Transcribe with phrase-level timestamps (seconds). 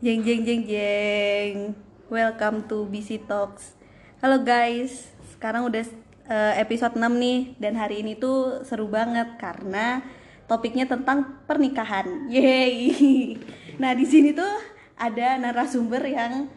[0.00, 1.76] Jeng jeng jeng jeng.
[2.08, 3.76] Welcome to BC Talks.
[4.24, 5.84] Halo guys, sekarang udah
[6.24, 10.00] eh, episode 6 nih dan hari ini tuh seru banget karena
[10.48, 12.32] topiknya tentang pernikahan.
[12.32, 12.96] Yeay.
[13.80, 14.48] Nah, di sini tuh
[14.96, 16.48] ada narasumber yang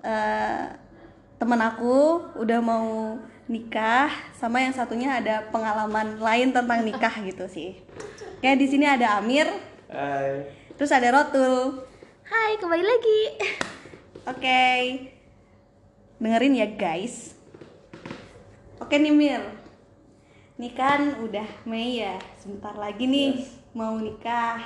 [0.00, 0.64] eh,
[1.36, 3.20] temen aku udah mau
[3.52, 7.76] nikah sama yang satunya ada pengalaman lain tentang nikah gitu sih.
[8.40, 9.44] Kayak di sini ada Amir,
[9.92, 10.48] Hai.
[10.80, 11.91] terus ada Rotul.
[12.32, 13.20] Hai, kembali lagi.
[14.24, 14.64] Oke.
[16.16, 17.36] Dengerin ya, guys.
[18.80, 19.44] Oke nih, Mir.
[20.56, 22.16] Nih kan udah Mei ya.
[22.40, 23.36] Sebentar lagi nih
[23.76, 24.64] mau nikah.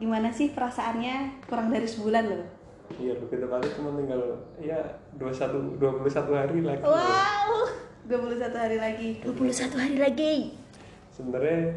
[0.00, 1.44] Gimana sih perasaannya?
[1.44, 2.48] Kurang dari sebulan loh.
[2.96, 4.80] Iya, begitu kali cuma tinggal ya
[5.20, 6.80] 21 21 hari lagi.
[6.80, 7.68] Wow.
[8.08, 9.08] 21 hari lagi.
[9.20, 10.34] 21 hari lagi.
[11.12, 11.76] Sebenarnya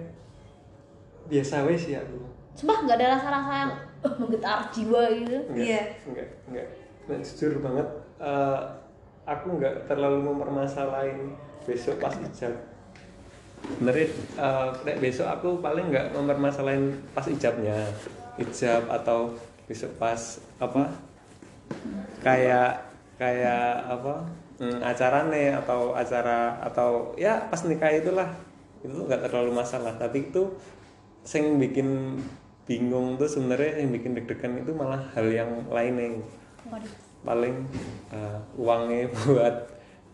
[1.28, 2.24] biasa wes ya aku.
[2.56, 3.74] Sumpah nggak ada rasa-rasa yang
[4.06, 5.38] oh, menggetar jiwa gitu.
[5.50, 5.82] Enggak, Iya.
[6.06, 6.68] Enggak, enggak.
[7.06, 7.88] Nah, jujur banget
[8.22, 8.60] eh,
[9.26, 11.34] aku enggak terlalu mempermasalahin
[11.66, 12.54] besok pas ijab.
[14.38, 17.90] Eh, kayak besok aku paling enggak mempermasalahin pas ijabnya.
[18.38, 19.34] Ijab atau
[19.66, 20.94] besok pas apa?
[22.22, 22.86] Kayak
[23.18, 24.26] kayak apa?
[24.56, 28.32] Hmm, acaranya atau acara atau ya pas nikah itulah
[28.80, 30.48] itu nggak terlalu masalah tapi itu
[31.34, 32.16] yang bikin
[32.66, 36.18] bingung tuh sebenarnya yang bikin deg-degan itu malah hal yang lainnya.
[37.26, 37.56] Paling
[38.14, 39.56] uh, uangnya buat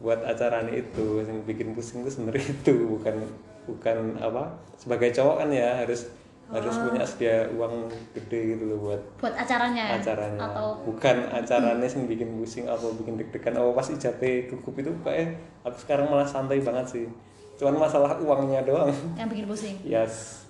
[0.04, 1.24] buat acaranya itu.
[1.24, 2.76] Yang bikin pusing tuh sebenarnya itu.
[3.00, 3.16] Bukan
[3.62, 6.10] bukan apa sebagai cowok kan ya harus
[6.52, 9.96] harus punya sedia uang gede gitu loh buat Buat acaranya.
[9.96, 10.04] ya?
[10.04, 10.40] acaranya.
[10.52, 10.68] Atau?
[10.84, 13.56] Bukan acaranya yang bikin pusing atau bikin deg-degan.
[13.64, 17.06] Oh pas ijabnya gugup itu kayak aku sekarang malah santai banget sih.
[17.56, 18.92] Cuman masalah uangnya doang.
[19.16, 19.76] Yang bikin pusing.
[19.88, 20.41] yes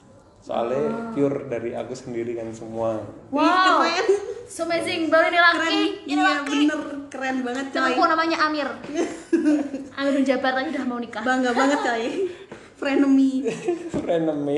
[0.42, 2.97] soalnya pure dari aku sendiri kan semua
[3.30, 3.80] Wow.
[3.80, 4.08] keren.
[4.45, 5.08] So amazing.
[5.08, 5.59] Baru ini laki.
[5.59, 5.79] Keren.
[6.03, 6.59] Ini Iya, laki.
[6.66, 7.78] bener keren banget coy.
[7.78, 8.68] Temanku namanya Amir.
[9.97, 11.22] Amir bin Jabar tadi udah mau nikah.
[11.22, 12.06] Bangga banget coy.
[12.74, 13.46] Frenemy.
[13.94, 14.57] frenemy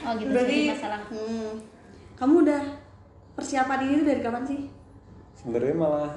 [0.00, 1.00] Oh gitu Berarti jadi masalah.
[1.08, 1.48] hmm,
[2.14, 2.62] kamu udah
[3.32, 4.60] persiapan ini dari kapan sih?
[5.34, 6.12] sebenarnya malah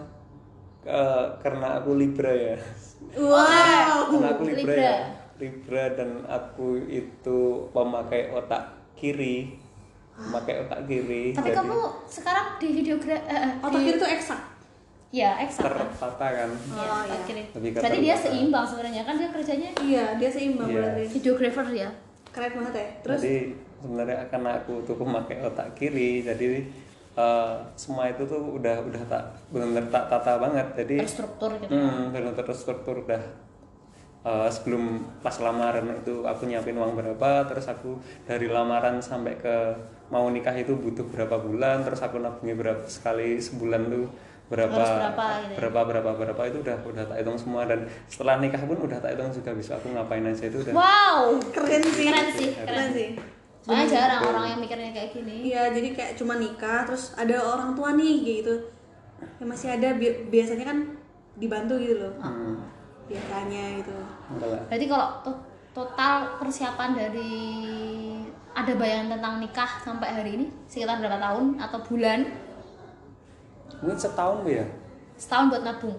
[0.81, 2.57] eh, karena aku libra ya
[3.13, 4.09] Wow.
[4.09, 4.81] karena aku libra, Libra.
[4.81, 4.97] ya
[5.41, 8.61] libra dan aku itu pemakai otak
[8.93, 9.57] kiri
[10.13, 13.97] memakai otak kiri Tapi jadi kamu sekarang di video gra eh, eh, Otak di- kiri
[13.97, 14.41] tuh eksak.
[15.11, 15.65] Ya, eksak.
[15.65, 15.75] kan?
[15.83, 17.25] tertata kan Iya, Oh, otak iya.
[17.25, 17.43] kiri.
[17.51, 20.77] Lebih ke Berarti dia seimbang sebenarnya kan dia kerjanya Iya, dia seimbang Iya.
[20.77, 21.03] berarti.
[21.11, 21.89] videographer ya.
[22.31, 22.87] Keren banget ya.
[23.01, 23.37] Terus jadi
[23.75, 26.63] sebenarnya karena aku tuh pemakai otak kiri jadi
[27.11, 31.67] eh, semua itu tuh udah udah tak benar tak tata banget jadi terstruktur gitu.
[31.67, 33.19] Hmm, benar terstruktur udah
[34.21, 34.83] eh, sebelum
[35.19, 39.55] pas lamaran itu aku nyiapin uang berapa, terus aku dari lamaran sampai ke
[40.11, 44.05] mau nikah itu butuh berapa bulan, terus aku nabungnya berapa sekali sebulan tuh
[44.51, 45.57] berapa Harus berapa gitu ya?
[45.63, 49.15] berapa berapa berapa itu udah udah tak hitung semua dan setelah nikah pun udah tak
[49.15, 52.05] hitung juga bisa aku ngapain aja itu udah Wow, keren sih.
[52.11, 52.89] keren sih, Keren keren.
[52.91, 53.07] sih.
[53.63, 55.53] Soalnya jarang orang yang mikirnya kayak gini.
[55.53, 58.53] Iya, jadi kayak cuma nikah terus ada orang tua nih gitu.
[59.39, 60.77] Ya masih ada bi- biasanya kan
[61.39, 62.13] dibantu gitu loh.
[62.19, 62.55] hmm,
[63.11, 63.95] Biasanya gitu.
[64.31, 64.61] enggak.
[64.67, 65.41] Berarti kalau to-
[65.71, 67.33] total persiapan dari
[68.51, 72.19] ada bayangan tentang nikah sampai hari ini sekitar berapa tahun atau bulan?
[73.81, 74.65] mungkin setahun Bu, ya
[75.17, 75.97] Setahun buat nabung.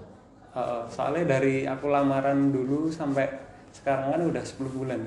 [0.53, 3.27] Uh, soalnya dari aku lamaran dulu sampai
[3.73, 5.01] sekarang kan udah 10 bulan.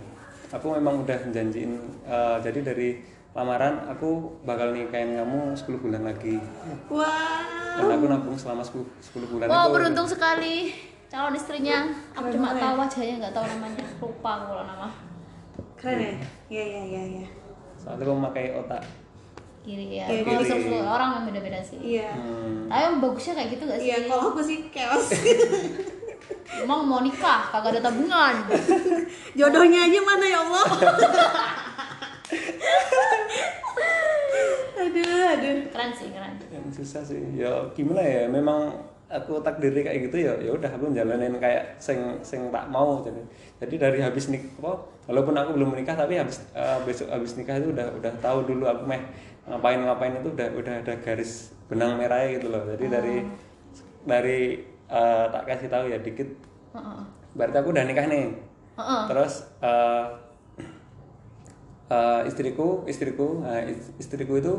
[0.51, 2.99] Aku memang udah janjiin uh, jadi dari
[3.31, 6.35] lamaran aku bakal nikahin kamu 10 bulan lagi.
[6.89, 7.45] Wah.
[7.77, 8.81] Dan aku nabung selama 10,
[9.13, 9.71] 10 bulan Wow, itu.
[9.71, 10.55] beruntung sekali
[11.09, 11.77] calon istrinya.
[12.17, 12.81] Aku Keren cuma tahu ya.
[12.81, 13.85] wajahnya nggak tahu namanya.
[14.01, 14.87] Lupa aku kalau nama.
[15.77, 16.13] Keren ya?
[16.49, 17.27] Iya, iya, iya, iya.
[17.77, 18.83] Soalnya aku memakai otak.
[19.65, 20.05] Kiri ya.
[20.05, 20.25] Kiri.
[20.25, 21.77] Kalau semua orang yang beda-beda sih.
[21.81, 22.13] Iya.
[22.13, 22.69] Hmm.
[22.69, 23.87] Tapi yang bagusnya kayak gitu gak sih?
[23.89, 25.09] Iya, kalau aku sih chaos.
[26.61, 28.35] Emang mau nikah, kagak ada tabungan.
[29.37, 30.65] Jodohnya aja mana ya Allah?
[34.85, 35.57] aduh, aduh.
[35.73, 36.33] Keren sih, keren.
[36.53, 37.21] Yang susah sih.
[37.33, 38.29] Ya gimana ya?
[38.29, 38.73] Memang
[39.05, 40.33] aku takdirnya kayak gitu ya.
[40.41, 43.21] Ya udah aku jalanin kayak sing sing tak mau jadi.
[43.61, 44.75] Jadi dari habis nik apa
[45.05, 48.65] walaupun aku belum menikah tapi habis eh, besok habis nikah itu udah udah tahu dulu
[48.65, 49.01] aku meh
[49.45, 52.63] ngapain ngapain itu udah udah ada garis benang merahnya gitu loh.
[52.65, 53.15] Jadi dari
[54.05, 54.39] dari
[54.89, 56.29] eh, tak kasih tahu ya dikit
[56.73, 56.99] Heeh.
[57.37, 58.25] berarti aku udah nikah nih.
[58.75, 59.01] Heeh.
[59.09, 60.03] Terus eh,
[61.93, 64.53] eh, istriku, istriku, is- istriku itu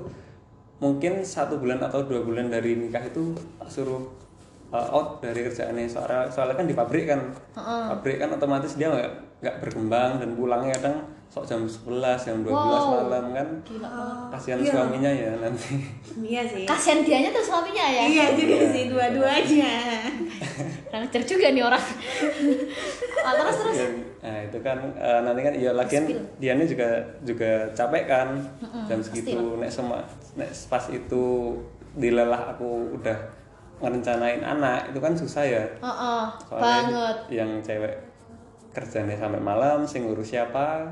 [0.76, 3.32] mungkin satu bulan atau dua bulan dari nikah itu
[3.64, 4.04] suruh
[4.68, 7.20] eh, out dari kerjaannya soalnya soalnya kan di pabrik kan,
[7.54, 10.96] pabrik kan otomatis dia nggak nggak berkembang dan pulangnya kadang
[11.26, 13.02] sok jam 11 jam 12 Wow.
[13.04, 13.90] malam kan Gila
[14.30, 14.70] kasihan Iya.
[14.72, 15.74] suaminya ya nanti
[16.16, 16.64] Iya sih.
[16.64, 18.02] Kasihan dianya tuh suaminya ya.
[18.06, 19.72] Iya juga sih dua-duanya.
[20.88, 21.84] Kurang ajar juga nih orang.
[23.20, 23.76] Ah, terus terus.
[23.76, 23.88] Ya,
[24.22, 26.04] nah itu kan eh, nanti kan ya lagian
[26.38, 26.88] dianya juga
[27.20, 28.28] juga capek kan
[28.86, 30.00] jam segitu nek sama
[30.34, 31.24] nek pas itu
[31.92, 33.18] dilelah aku udah
[33.76, 37.16] ngerencanain anak itu kan susah ya Heeh, soalnya banget.
[37.28, 37.94] yang cewek
[38.72, 40.84] kerjanya sampai malam sing ngurus siapa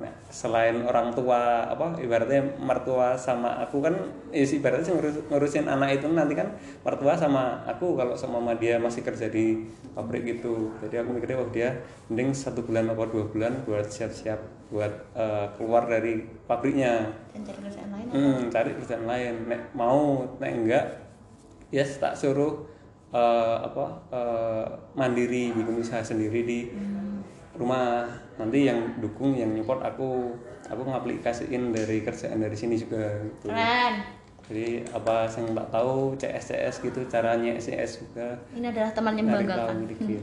[0.00, 3.92] nah, selain orang tua apa ibaratnya mertua sama aku kan
[4.32, 6.48] ya sih ibaratnya sing ngurus, ngurusin anak itu nanti kan
[6.80, 11.36] mertua sama aku kalau sama mama dia masih kerja di pabrik gitu jadi aku mikirnya
[11.40, 11.68] wah dia
[12.08, 17.58] mending satu bulan apa dua bulan buat siap-siap buat eh, keluar dari pabriknya Dan cari
[17.58, 18.06] kerjaan lain.
[18.14, 19.34] Hmm, cari kerjaan lain.
[19.50, 20.86] Nek mau, nek enggak,
[21.70, 22.66] ya tak suruh
[23.14, 26.60] eh, apa eh, mandiri bikin usaha sendiri di
[27.58, 28.06] rumah.
[28.40, 30.32] Nanti yang dukung, yang nyupport aku,
[30.64, 33.20] aku ngaplikasiin dari kerjaan dari sini juga.
[33.20, 33.52] Gitu.
[33.52, 33.94] Keren.
[34.50, 38.34] Jadi apa yang tak tahu CS CS gitu caranya CS juga.
[38.56, 39.86] Ini adalah teman yang membanggakan.
[39.86, 40.18] Ini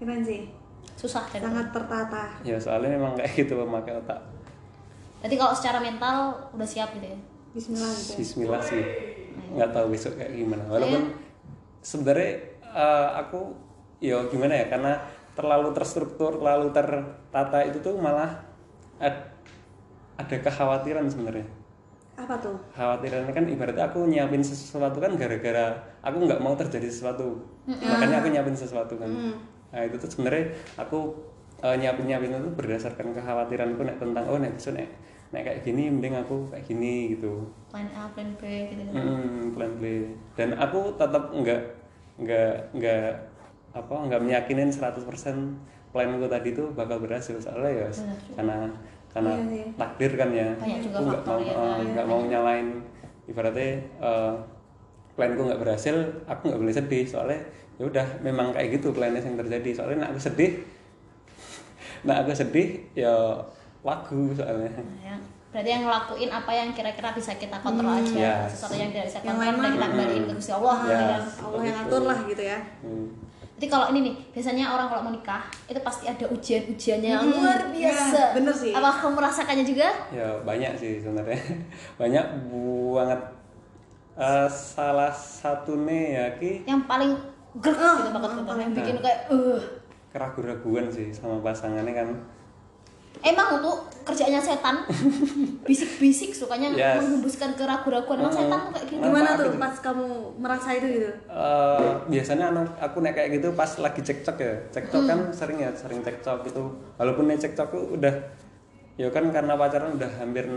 [0.00, 0.50] keren sih.
[0.98, 2.24] Susah dan Sangat tertata.
[2.42, 4.18] Ya soalnya memang kayak gitu memakai otak.
[5.22, 7.18] Berarti kalau secara mental udah siap gitu ya.
[7.54, 8.12] Bismillah gitu.
[8.18, 9.13] Bismillah sih
[9.54, 10.64] nggak tahu besok kayak gimana.
[10.68, 11.02] Walaupun
[11.80, 12.32] sebenarnya
[12.62, 13.54] eh, aku
[14.02, 14.92] ya gimana ya karena
[15.34, 18.30] terlalu terstruktur terlalu tertata itu tuh malah
[19.02, 19.30] ad-
[20.14, 21.46] ada kekhawatiran sebenarnya.
[22.14, 22.54] Apa tuh?
[22.78, 27.42] khawatirannya kan ibaratnya aku nyiapin sesuatu kan gara-gara aku nggak mau terjadi sesuatu.
[27.66, 29.10] Makanya aku nyiapin sesuatu kan.
[29.74, 31.10] Nah itu tuh sebenarnya aku
[31.58, 34.86] eh, nyiapin nyiapin itu berdasarkan kekhawatiranku nek tentang oh nek besok nek
[35.34, 38.94] nek kayak gini mending aku kayak gini gitu Plan A, plan B gitu kan.
[38.94, 40.06] Hmm, plan B.
[40.38, 41.60] Dan aku tetap nggak
[42.22, 43.10] nggak nggak
[43.74, 45.02] apa nggak meyakinin 100%
[45.90, 47.88] planku tadi tuh bakal berhasil soalnya ya
[48.38, 48.70] karena
[49.10, 49.64] karena Iya sih.
[49.74, 50.48] takdir kan ya.
[50.54, 52.68] Banyak juga aku nggak mau ya, eh, nggak mau nyalain
[53.26, 54.32] ibaratnya eh,
[55.18, 55.94] planku nggak berhasil,
[56.26, 57.38] aku nggak boleh sedih soalnya
[57.74, 60.62] ya udah memang kayak gitu plannya yang terjadi soalnya nak aku sedih
[62.06, 63.10] nah aku sedih ya
[63.84, 65.20] lagu soalnya Nah, yang
[65.50, 68.58] berarti yang ngelakuin apa yang kira-kira bisa kita kontrol aja Yes.
[68.58, 70.88] sesuatu yang tidak bisa Yang kontrol lain dan mah- kita kembaliin ke Gusti Allah Ya.
[70.88, 71.22] gitu kan.
[71.44, 72.58] Allah yang atur lah gitu ya.
[72.80, 73.06] Hmm.
[73.54, 77.38] Jadi kalau ini nih, biasanya orang kalau mau nikah itu pasti ada ujian-ujiannya yang Hmm,
[77.38, 78.18] luar biasa.
[78.18, 78.72] ya, bener sih.
[78.72, 79.88] Apa kamu merasakannya juga?
[80.10, 81.38] Ya banyak sih sebenarnya
[82.02, 82.24] banyak
[82.90, 83.20] banget.
[84.16, 87.10] Eh, salah satu nih ya ki Yang paling
[87.56, 89.58] grek Ah, gitu banget yang paling Yang bikin kayak uh.
[90.08, 92.08] keraguan-raguan sih sama pasangannya kan.
[93.24, 94.84] Emang untuk kerjanya setan
[95.66, 97.00] bisik-bisik sukanya Yes.
[97.00, 98.40] menghembuskan keraguan-raguan emang Hmm.
[98.42, 99.00] setan tuh kayak gitu.
[99.02, 99.56] Gimana tuh tuh?
[99.56, 100.06] pas kamu
[100.36, 101.10] merasa itu gitu?
[101.24, 105.70] Eh, biasanya anu, aku naik kayak gitu pas lagi cekcok ya cekcok kan sering ya
[105.72, 106.62] sering cekcok gitu
[106.94, 108.14] walaupun nih cekcok tuh udah
[108.94, 110.54] ya kan karena pacaran udah hampir 6,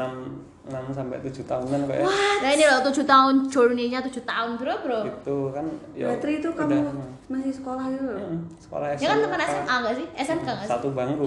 [0.67, 2.03] 6 sampai 7 tahunan kayak
[2.37, 4.99] Nah ini loh 7 tahun journey-nya 7 tahun bro bro.
[5.07, 5.65] gitu kan
[5.95, 8.19] ya Berarti itu udah, kamu masih sekolah gitu loh?
[8.21, 10.07] mm, sekolah Ya kan teman apa, SMA gak sih?
[10.19, 10.69] SMK gak sih?
[10.69, 11.25] satu bangku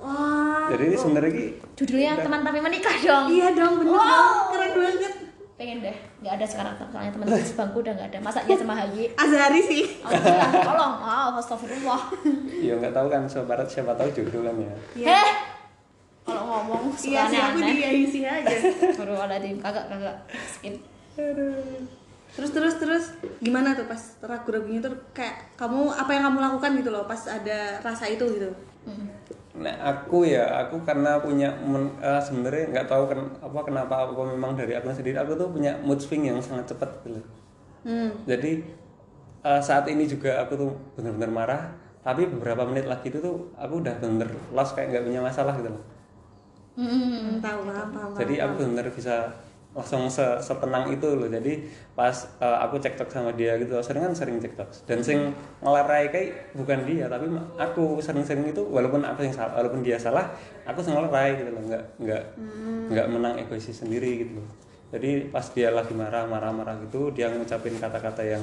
[0.00, 0.66] Wah.
[0.68, 3.26] jadi ini sebenarnya ki Judulnya teman tapi menikah dong.
[3.28, 4.00] Iya dong, bener Wow.
[4.00, 4.48] banget.
[4.50, 5.14] Keren banget.
[5.54, 8.18] Pengen deh, nggak ada sekarang soalnya teman sebangku udah nggak ada.
[8.18, 9.12] Masa dia sama Haji?
[9.20, 9.82] Azhari sih.
[10.00, 12.02] Alhamdulillah, tolong, wow, astagfirullah.
[12.56, 14.72] ya nggak tahu kan siapa siapa tahu jodoh kan ya
[15.04, 15.28] Heh,
[16.22, 17.76] kalau ngomong Iya suka sih, aku aneh-aneh.
[17.76, 18.56] dia isi aja.
[19.00, 20.80] Baru ada di kagak kagak skip.
[22.30, 23.04] Terus terus terus
[23.38, 27.82] gimana tuh pas ragu-ragunya tuh kayak kamu apa yang kamu lakukan gitu loh pas ada
[27.82, 28.48] rasa itu gitu.
[28.86, 29.10] Hmm.
[29.60, 34.22] Nah aku ya aku karena punya men- eh, sebenarnya nggak tahu ken, apa kenapa apa
[34.24, 37.20] memang dari aku sendiri aku tuh punya mood swing yang sangat cepat gitu.
[37.84, 38.10] Hmm.
[38.24, 38.64] Jadi
[39.44, 41.62] eh, saat ini juga aku tuh benar-benar marah
[42.00, 45.68] tapi beberapa menit lagi itu tuh aku udah bener lost kayak nggak punya masalah gitu
[45.68, 45.84] loh.
[46.80, 47.36] Hmm.
[47.44, 48.10] tahu paham paham.
[48.16, 49.28] Jadi aku benar bisa
[49.70, 51.30] langsung se- setenang itu loh.
[51.30, 51.62] Jadi
[51.94, 52.12] pas
[52.42, 54.68] eh, aku cekcok sama dia gitu, sering kan sering cekcok.
[54.86, 55.30] Dan sing
[55.62, 60.34] ngelarai kayak bukan dia, tapi aku sering-sering itu walaupun aku yang salah, walaupun dia salah,
[60.66, 61.62] aku sing ngelarai gitu loh.
[61.62, 62.24] Nggak nggak
[62.90, 64.48] nggak menang egois sendiri gitu loh.
[64.90, 68.42] Jadi pas dia lagi marah marah marah gitu, dia ngucapin kata-kata yang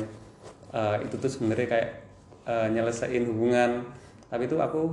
[0.71, 1.89] eh, itu tuh sebenarnya kayak
[2.47, 3.83] eh, nyelesain hubungan.
[4.31, 4.91] Tapi itu aku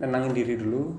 [0.00, 0.92] nenangin diri dulu,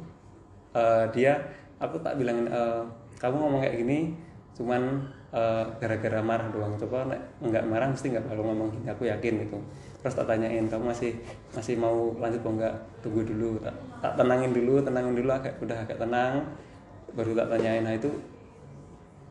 [0.77, 1.41] Eh, dia
[1.81, 2.83] aku tak bilangin eh,
[3.17, 4.13] kamu ngomong kayak gini
[4.57, 6.73] cuman eh, gara-gara marah doang.
[6.81, 7.05] Coba
[7.45, 9.57] nggak marah mesti nggak bakal ngomong gini aku yakin gitu.
[10.01, 11.13] Terus tak tanyain kamu masih
[11.53, 12.73] masih mau lanjut apa enggak
[13.05, 13.61] tunggu dulu.
[13.61, 16.41] Tak, tak tenangin dulu tenangin dulu agak udah agak tenang.
[17.13, 17.85] Baru tak tanyain.
[17.85, 18.09] Nah itu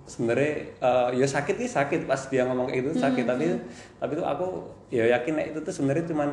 [0.07, 2.07] sebenarnya eh, ya sakit sih sakit.
[2.07, 3.27] Pas dia ngomong kayak gitu sakit.
[3.27, 3.51] tapi
[3.99, 4.63] tapi itu aku
[4.95, 6.31] ya yakin nek itu tuh sebenarnya cuman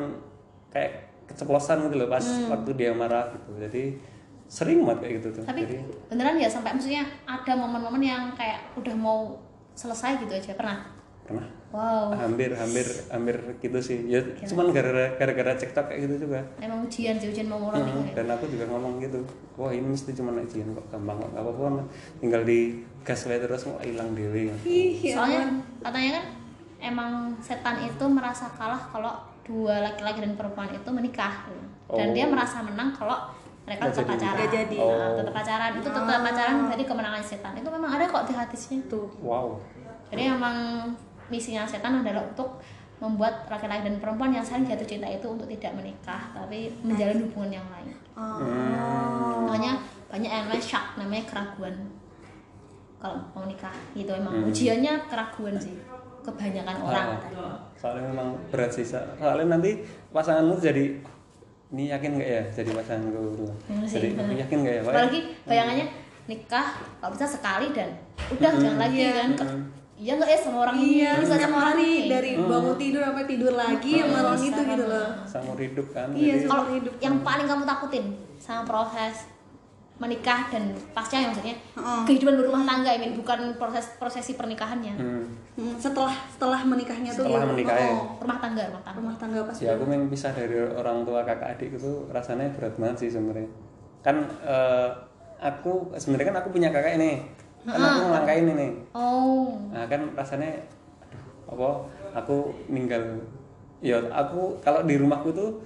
[0.70, 3.58] kayak keceplosan gitu loh pas waktu dia marah gitu.
[3.58, 4.13] Jadi
[4.48, 5.44] sering banget kayak gitu tuh.
[5.44, 5.76] Tapi jadi
[6.12, 9.40] beneran ya sampai maksudnya ada momen-momen yang kayak udah mau
[9.74, 10.78] selesai gitu aja pernah?
[11.24, 11.48] Pernah.
[11.74, 12.14] Wow.
[12.14, 14.06] Hampir hampir hampir gitu sih.
[14.06, 16.40] Ya cuman gara-gara gara-gara TikTok kayak gitu juga.
[16.62, 19.18] Emang ujian sih ujian mau mulai Hmm, dan aku juga ngomong gitu
[19.54, 21.82] wah ini mesti cuma ujian kok gampang kok gak apa-apa
[22.18, 25.42] tinggal di gas terus mau hilang dewi Ih, ya soalnya
[25.78, 26.24] katanya kan
[26.82, 29.14] emang setan itu merasa kalah kalau
[29.46, 31.46] dua laki-laki dan perempuan itu menikah.
[31.46, 31.62] Gitu.
[32.00, 32.14] dan Oh.
[32.16, 33.28] dia merasa menang kalau
[33.64, 34.34] mereka tetap pacaran.
[34.34, 34.76] Nggak jadi.
[34.76, 35.14] Nah, Oh.
[35.16, 35.70] tetap pacaran.
[35.74, 37.52] Itu tetap pacaran jadi kemenangan setan.
[37.54, 39.56] Itu memang ada kok di hadisnya tuh wow.
[40.08, 40.56] Jadi emang
[41.26, 42.60] misinya setan adalah untuk
[42.96, 47.58] membuat laki-laki dan perempuan yang saling jatuh cinta itu untuk tidak menikah tapi menjalin hubungan
[47.58, 47.90] yang lain.
[48.14, 48.38] Oh.
[49.44, 49.74] makanya
[50.06, 51.74] banyak yang namanya syak namanya keraguan.
[52.96, 54.32] Kalau mau nikah gitu emang.
[54.34, 54.48] Hmm.
[54.48, 55.74] ujiannya keraguan sih.
[56.22, 57.08] Kebanyakan orang.
[57.34, 60.96] Ah, soalnya memang berat sih so- soalnya nanti pasanganmu jadi
[61.74, 63.44] ini yakin nggak ya jadi pasanganku gitu.
[63.66, 64.36] Bener sih, jadi bener.
[64.40, 64.92] yakin nggak ya Pak?
[64.92, 65.86] apalagi bayangannya
[66.24, 66.66] nikah
[66.96, 67.90] kalau bisa sekali dan
[68.30, 69.10] udah jangan lagi Iya.
[69.12, 69.66] kan Ke-
[69.96, 72.08] iya nggak ya sama orang ini Iya, terus setiap sama orang hari ini.
[72.08, 75.08] dari bangun tidur sampai tidur lagi sama orang itu gitu loh.
[75.24, 76.92] seumur hidup kan Iya, jadi kalau hidup.
[76.98, 78.04] yang paling kamu takutin
[78.36, 79.16] sama proses
[79.94, 81.54] menikah dan pasca ya maksudnya.
[81.54, 82.00] Heeh.
[82.02, 84.94] kehidupan berumah tangga ini bukan proses prosesi pernikahannya.
[84.98, 85.24] Hmm,
[85.54, 87.50] Hmm, setelah setelah menikahnya tuh Setelah gitu.
[87.54, 87.90] menikah ya?
[87.94, 88.98] Oh, rumah tangga rumah tangga.
[88.98, 92.74] Rumah tangga pas ya aku memang pisah dari orang tua kakak adik itu rasanya berat
[92.74, 93.46] banget sih sebenarnya.
[94.02, 94.88] Kan eh,
[95.38, 97.22] aku sebenarnya kan aku punya kakak ini.
[97.62, 99.54] Kan aku ngelangkain ini oh.
[99.70, 100.58] Nah kan rasanya
[101.06, 101.22] aduh
[101.54, 101.68] apa
[102.18, 102.36] aku
[102.66, 103.02] ninggal.
[103.78, 105.62] Ya aku kalau di rumahku tuh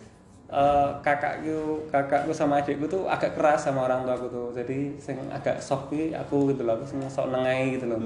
[0.48, 4.48] eh, kakakku kakakku sama adikku tuh agak keras sama orang tuaku tuh.
[4.56, 8.00] Jadi sing agak sok ki aku gitu loh aku sing sok nengai gitu loh.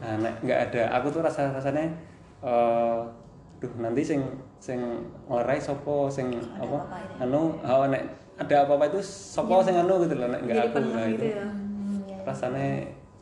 [0.00, 1.88] Nah nek nggak ada aku tuh rasa rasanya
[2.44, 3.00] eh
[3.56, 4.20] duh nanti sing
[4.60, 4.80] sing
[5.28, 6.28] ngorai sopo sing
[6.60, 6.76] apa
[7.24, 8.04] anu oh, nek
[8.36, 11.26] ada apa-apa itu sopo sing anu gitu loh nek nggak jadi aku nah, gitu itu
[11.32, 11.44] ya.
[11.48, 12.18] Hmm, iya.
[12.28, 12.68] rasanya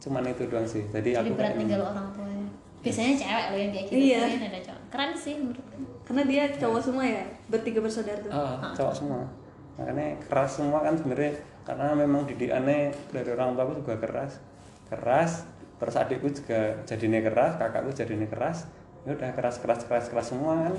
[0.02, 0.82] cuman itu doang sih.
[0.90, 2.48] Jadi, jadi aku berat tinggal orang tuanya
[2.84, 4.20] biasanya cewek loh yang kayak gitu Iya.
[4.20, 8.30] Kalian ada cowok keren sih menurutku Karena dia cowok semua ya, bertiga bersaudara tuh.
[8.30, 9.26] Ah, cowok semua.
[9.74, 11.34] Makanya keras semua kan sebenarnya.
[11.66, 14.38] Karena memang didikannya dari orang tua aku juga keras.
[14.86, 18.70] Keras terus adikku juga jadinya keras kakakku jadinya keras.
[19.02, 20.76] Ya udah keras keras keras keras semua kan.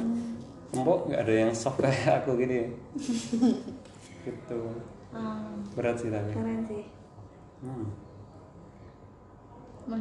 [0.72, 2.72] Empuk nggak ada yang sok kayak aku gini.
[4.26, 4.62] Gitu.
[5.14, 6.34] Hmm, berat sih tapi.
[6.34, 6.86] Keren sih.
[7.62, 8.05] hmm.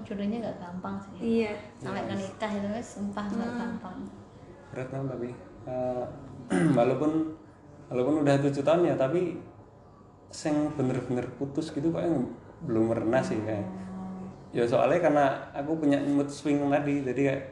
[0.04, 1.44] Jodohnya gak gampang sih.
[1.44, 1.52] Iya.
[1.76, 3.96] sampai ke nikah itu wes sumpah gak gampang.
[4.72, 5.28] Berat banget tapi
[5.68, 6.04] eh,
[6.78, 7.12] walaupun
[7.92, 9.36] walaupun udah tujuh tahun ya tapi
[10.32, 12.24] sing bener-bener putus gitu kok yang
[12.64, 13.68] belum pernah sih kayak.
[14.54, 17.42] Ya soalnya karena aku punya mood swing tadi jadi kayak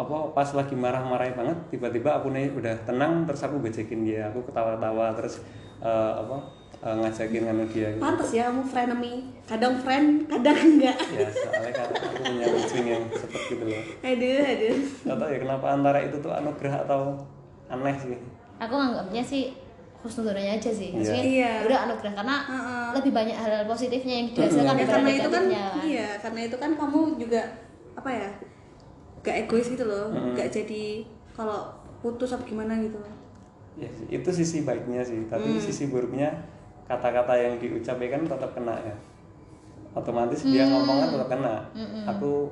[0.00, 4.40] apa pas lagi marah-marah banget tiba-tiba aku nih udah tenang terus aku bejekin dia aku
[4.48, 5.44] ketawa-tawa terus
[5.84, 8.00] eh, apa eh, ngajakin nganu dia gitu.
[8.00, 9.12] Pantes ya kamu frenemy.
[9.44, 10.96] Kadang friend, kadang enggak.
[11.10, 14.76] ya soalnya kan aku punya swing yang cepet gitu loh Aduh, aduh.
[15.02, 17.18] Gak tau ya kenapa antara itu tuh anugerah atau
[17.66, 18.14] aneh sih
[18.56, 19.42] aku nganggapnya sih
[20.00, 21.52] husnudonanya aja sih maksudnya Iya.
[21.66, 22.86] udah anugerah karena Heeh.
[22.94, 25.72] lebih banyak hal positifnya yang dihasilkan Ya, karena itu kan, kan.
[25.82, 27.42] iya, karena itu kan kamu juga
[27.92, 28.28] apa ya?
[29.20, 31.68] Gak egois gitu loh, gak jadi kalau
[32.00, 32.96] putus apa gimana gitu.
[33.76, 36.28] ya sih, itu sisi baiknya sih tapi sisi buruknya
[36.90, 38.94] kata-kata yang diucapkan tetap kena ya.
[39.94, 41.54] Otomatis dia ngomong kan tetap kena.
[42.10, 42.50] Aku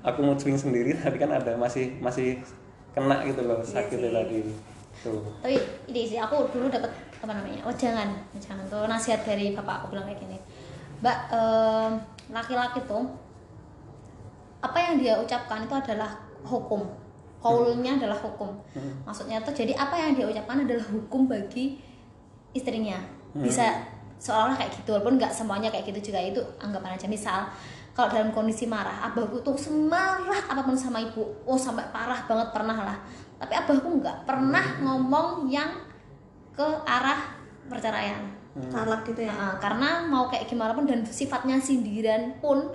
[0.00, 2.40] aku mau swing sendiri tapi kan ada masih masih
[2.96, 4.48] kena gitu loh sakitnya tadi.
[5.04, 5.20] Tuh.
[5.44, 5.60] Tapi
[5.92, 6.88] ini sih aku dulu dapat
[7.20, 8.08] apa namanya oh jangan
[8.40, 10.38] jangan tuh nasihat dari bapak aku bilang kayak gini.
[11.04, 11.90] Mbak em,
[12.32, 13.04] laki-laki tuh
[14.58, 16.16] apa yang dia ucapkan itu adalah
[16.48, 16.88] hukum.
[17.38, 18.50] Kaulnya adalah hukum.
[19.06, 21.78] Maksudnya tuh jadi apa yang dia ucapkan adalah hukum bagi
[22.56, 22.98] istrinya
[23.36, 23.66] bisa
[24.18, 26.18] seolah kayak gitu walaupun nggak semuanya kayak gitu juga.
[26.20, 27.06] Itu anggapan aja.
[27.06, 27.44] Misal
[27.92, 31.22] kalau dalam kondisi marah abahku tuh semarah apa pun sama ibu.
[31.42, 32.98] Oh sampai parah banget pernah lah.
[33.38, 35.70] Tapi abahku nggak pernah ngomong yang
[36.54, 37.38] ke arah
[37.70, 38.22] perceraian.
[38.58, 39.30] Talak gitu ya.
[39.30, 42.66] Nah, karena mau kayak gimana pun dan sifatnya sindiran pun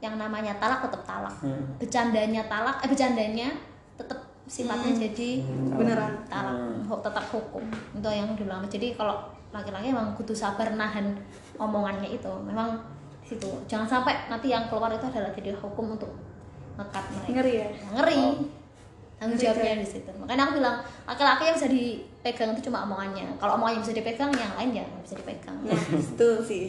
[0.00, 1.36] yang namanya talak tetap talak.
[1.76, 3.52] Bercandanya talak eh bercandanya
[4.00, 4.16] tetap
[4.48, 5.44] sifatnya jadi
[5.76, 6.24] Beneran.
[6.24, 6.56] talak.
[6.88, 7.64] Hu- tetap hukum.
[7.68, 8.64] Itu yang dibilang.
[8.64, 9.20] Jadi kalau
[9.50, 11.14] laki-laki emang kudu sabar nahan
[11.58, 12.32] omongannya itu.
[12.46, 12.78] Memang
[13.20, 16.10] di situ jangan sampai nanti yang keluar itu adalah jadi hukum untuk
[16.78, 17.28] ngekat mereka.
[17.34, 17.68] Ngeri ya?
[17.98, 18.22] ngeri.
[19.20, 20.10] Tanggung Ngeri, jawabnya di situ.
[20.16, 23.26] Makanya aku bilang laki-laki yang bisa dipegang itu cuma omongannya.
[23.36, 25.56] Kalau omongannya bisa dipegang yang lain ya nggak bisa dipegang.
[25.60, 26.64] Nah, itu sih.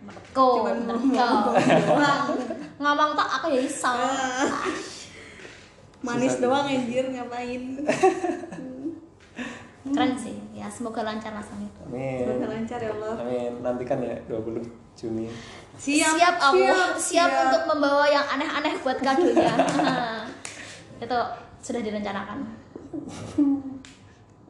[0.00, 0.64] Mergo.
[0.64, 1.54] ngomong
[2.80, 3.92] ngomong tak aku ya iso
[6.00, 7.62] Manis doang anjir ngapain?
[9.90, 12.22] keren sih ya semoga lancar mas Amin.
[12.22, 13.14] Semoga lancar ya Allah.
[13.18, 13.52] Amin.
[13.62, 14.62] Nantikan ya 20
[14.94, 15.26] Juni.
[15.80, 17.44] Siap, siap Allah siap, siap.
[17.48, 19.54] untuk membawa yang aneh-aneh buat kadonya
[21.04, 21.18] itu
[21.64, 22.38] sudah direncanakan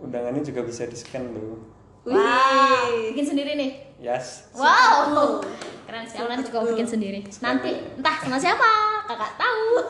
[0.00, 1.61] Undangannya juga bisa di scan loh.
[2.02, 2.14] Wih.
[2.14, 4.49] Wah, bikin sendiri nih Yes.
[4.52, 5.37] wow
[5.85, 8.71] keren sih aku nanti juga mau bikin sendiri nanti entah sama siapa
[9.04, 9.66] kakak tahu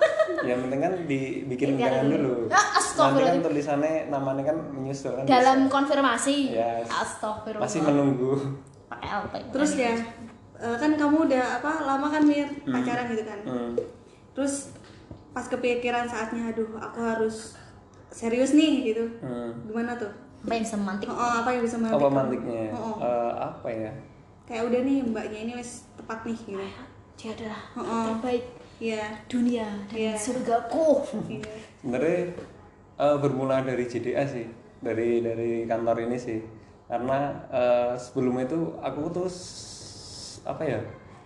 [0.40, 2.35] Yang penting kan dibikin undangan dulu.
[2.49, 5.25] Ah, Nanti kan tulisannya namanya kan menyusul kan.
[5.29, 5.73] dalam bisa.
[5.73, 6.88] konfirmasi Yes.
[6.88, 8.33] astagfirullah Masih menunggu.
[8.88, 9.93] pakai LP Terus ya,
[10.57, 13.38] eh, kan kamu udah apa lama kan Mir pacaran gitu kan.
[13.45, 13.73] Hmm.
[14.33, 14.73] Terus
[15.31, 17.55] pas kepikiran saatnya, aduh aku harus
[18.09, 19.05] serius nih gitu.
[19.21, 19.61] Hmm.
[19.62, 20.11] Gimana tuh?
[20.40, 22.16] Apa yang bisa memantik Oh, oh, apa yang bisa Apa memantik kamu?
[22.16, 22.64] mantiknya?
[22.70, 22.94] Oh, oh.
[22.99, 23.92] Eh, apa ya?
[24.42, 26.68] Kayak udah nih mbaknya ini wes tepat nih gitu.
[27.14, 28.04] dia adalah Oh, oh.
[28.09, 28.44] terbaik
[28.80, 29.04] Iya.
[29.26, 30.12] dunia dan Iya.
[30.16, 31.52] surgaku Iya.
[31.78, 32.20] Sebenarnya
[32.97, 36.40] eh, bermula dari JDA sih, dari dari kantor ini sih.
[36.87, 37.18] Karena
[37.49, 39.28] eh, sebelum itu aku tuh
[40.42, 40.80] apa ya?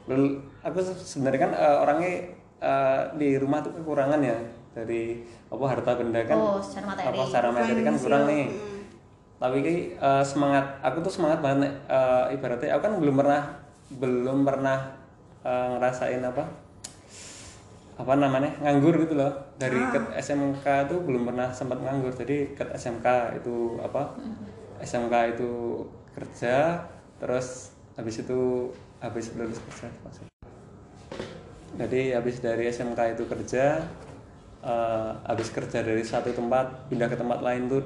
[0.05, 2.13] lel- Aku se- sebenarnya kan eh, orangnya
[2.59, 4.35] eh, di rumah tuh kekurangan ya
[4.73, 6.35] dari apa harta benda kan.
[6.35, 7.07] Oh, secara materi.
[7.09, 8.45] Apa secara materi kan kurang nih.
[8.51, 8.74] Mm.
[9.45, 11.69] Tapi ki, eh, semangat aku tuh semangat banget.
[11.85, 13.43] Eh, ibaratnya aku kan belum pernah
[14.01, 14.79] belum pernah
[15.45, 16.49] eh, ngerasain apa
[17.95, 19.93] apa namanya nganggur gitu loh dari Ah.
[19.93, 24.19] ke SMK tuh belum pernah sempat nganggur jadi ke SMK itu apa
[24.83, 25.85] SMK itu
[26.17, 26.81] kerja
[27.23, 29.87] terus habis itu habis lulus kerja
[31.79, 33.79] jadi habis dari SMK itu kerja
[34.65, 37.85] eh, habis kerja dari satu tempat pindah ke tempat lain tuh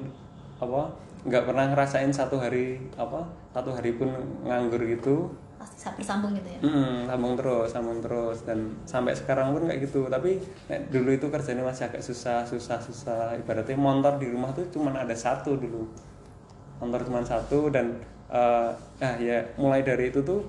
[0.57, 3.19] apa nggak pernah ngerasain satu hari apa
[3.51, 4.07] satu hari pun
[4.47, 5.27] nganggur gitu
[5.59, 9.83] pasti sa- bersambung gitu ya Hmm, sambung terus, sambung terus dan sampai sekarang pun kayak
[9.83, 10.07] gitu.
[10.07, 10.39] Tapi
[10.71, 13.35] nek dulu itu kerjanya masih agak susah, susah, susah.
[13.35, 15.83] Ibaratnya motor di rumah tuh cuman ada satu dulu.
[16.79, 17.91] Motor cuma satu dan
[18.31, 20.39] eh nah ya mulai dari itu tuh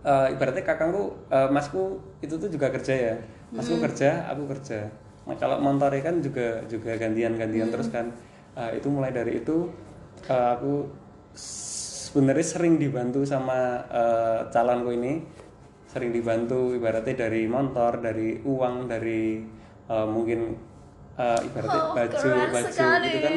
[0.00, 3.14] eh, ibaratnya kakangku, eh, masku itu tuh juga kerja ya.
[3.52, 4.88] Masku kerja, aku kerja.
[5.26, 8.08] Nah kalau motornya kan juga juga gantian-gantian terus kan.
[8.56, 9.68] Eh, itu mulai dari itu
[10.24, 10.88] eh, aku
[11.36, 15.20] sebenarnya sering dibantu sama eh, calonku ini
[15.86, 19.44] sering dibantu ibaratnya dari motor dari uang dari
[19.86, 20.56] eh, mungkin
[21.14, 23.04] eh, ibaratnya Oh, baju baju sekali.
[23.06, 23.34] gitu kan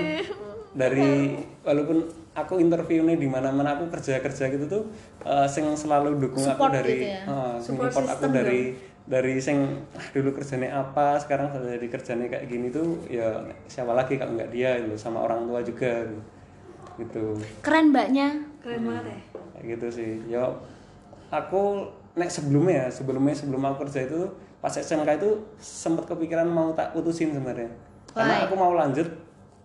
[0.70, 1.12] dari
[1.60, 1.98] walaupun
[2.32, 4.84] aku interview nih di mana-mana aku kerja kerja gitu tuh
[5.26, 7.22] eh, sing selalu dukung Support aku dari gitu ya.
[7.60, 8.62] sing Support support aku dari
[9.10, 13.98] dari sing ah, dulu kerjanya apa sekarang sudah jadi kerjanya kayak gini tuh ya siapa
[13.98, 16.06] lagi kalau nggak dia gitu sama orang tua juga
[17.02, 17.34] gitu.
[17.66, 18.38] Keren mbaknya.
[18.62, 19.20] Keren banget ya.
[19.58, 20.12] kayak gitu sih.
[20.30, 20.46] Ya
[21.34, 24.30] aku nek sebelumnya ya sebelumnya sebelum aku kerja itu
[24.62, 27.74] pas SMK itu sempat kepikiran mau tak putusin sebenarnya.
[28.14, 29.10] Karena aku mau lanjut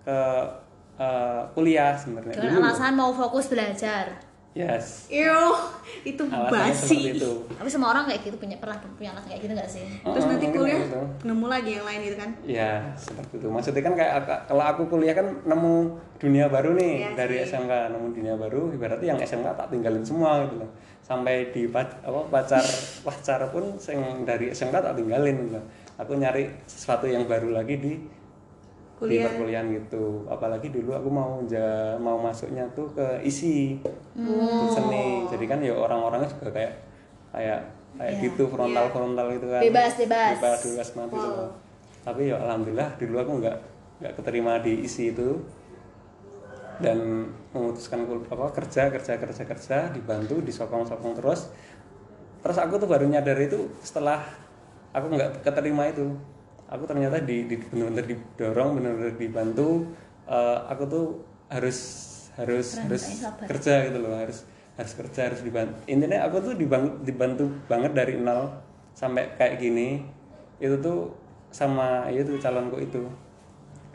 [0.09, 0.18] ke
[0.96, 2.33] eh, kuliah sebenarnya.
[2.33, 4.23] Dengan alasan mau fokus belajar
[4.54, 5.50] yes Iyo,
[6.02, 6.96] itu alasannya basi.
[7.12, 10.24] itu tapi semua orang kayak gitu punya pernah punya alasan kayak gitu gak sih Terus
[10.24, 11.00] Oh, nanti kuliah gitu.
[11.24, 12.30] nemu lagi yang lain gitu kan?
[12.40, 13.46] Ya, seperti itu.
[13.46, 15.74] Maksudnya kan kayak ak- kalau aku kuliah kan nemu
[16.16, 17.50] dunia baru nih Iya dari sih.
[17.50, 18.70] SMK, nemu dunia baru.
[18.70, 20.70] Ibaratnya yang SMK tak tinggalin semua gitu loh.
[21.00, 21.90] Sampai di apa
[22.24, 22.62] pacar
[23.06, 25.56] pacar pun yang dari SMK tak tinggalin gitu.
[25.56, 25.64] loh.
[25.96, 27.92] Aku nyari sesuatu yang baru lagi di
[29.06, 29.24] di Kuliah.
[29.28, 30.24] perkuliahan gitu.
[30.26, 33.78] Apalagi dulu aku mau ja, mau masuknya tuh ke isi
[34.14, 34.66] Hmm.
[34.70, 35.26] seni.
[35.28, 36.72] Jadi kan ya orang-orangnya juga kayak
[37.34, 37.60] kayak
[37.94, 39.60] kayak gitu frontal frontal gitu kan.
[39.62, 40.34] Bebas, bebas.
[40.38, 41.44] Bebas bebas mati gitu.
[42.04, 43.56] Tapi ya alhamdulillah dulu aku nggak
[44.02, 45.38] nggak keterima di isi itu
[46.82, 51.54] dan memutuskan apa kerja kerja kerja kerja dibantu disokong sokong terus
[52.42, 54.26] terus aku tuh baru nyadar itu setelah
[54.90, 56.10] aku nggak keterima itu
[56.68, 59.68] aku ternyata di, di benar-benar didorong benar-benar dibantu
[60.29, 61.07] eh, aku tuh
[61.53, 61.79] harus
[62.35, 63.03] harus harus
[63.46, 64.42] kerja gitu loh harus
[64.74, 65.79] harus kerja harus dibantu.
[65.87, 68.50] Intinya aku tuh dibantu, dibantu banget dari nol
[68.90, 70.03] sampai kayak gini.
[70.59, 71.14] Itu tuh
[71.55, 73.07] sama itu calonku itu.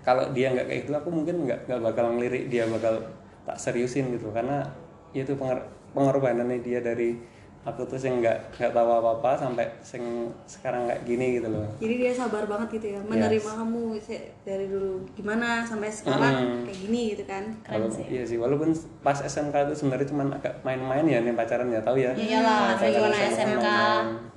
[0.08, 3.04] Kalau dia nggak kayak gitu aku mungkin nggak nggak bakal ngelirik dia bakal
[3.44, 4.32] tak seriusin gitu.
[4.32, 4.64] Karena
[5.12, 7.20] itu penger- pengorbanannya dia dari
[7.62, 10.02] aku tuh sing nggak nggak tahu apa apa sampai sing
[10.44, 11.68] sekarang kayak gini gitu loh.
[11.78, 15.04] Jadi dia sabar banget gitu ya, menerima kamu se- dari dulu.
[15.12, 17.44] Gimana sampai sekarang kayak gini gitu kan.
[17.62, 21.80] Walaupun- iya sih walaupun pas SMK itu sebenarnya cuma agak main-main ya nih pacaran ya
[21.80, 22.16] tahu ya.
[22.16, 23.68] Ya iyalah, saya Pacaran gimana SMK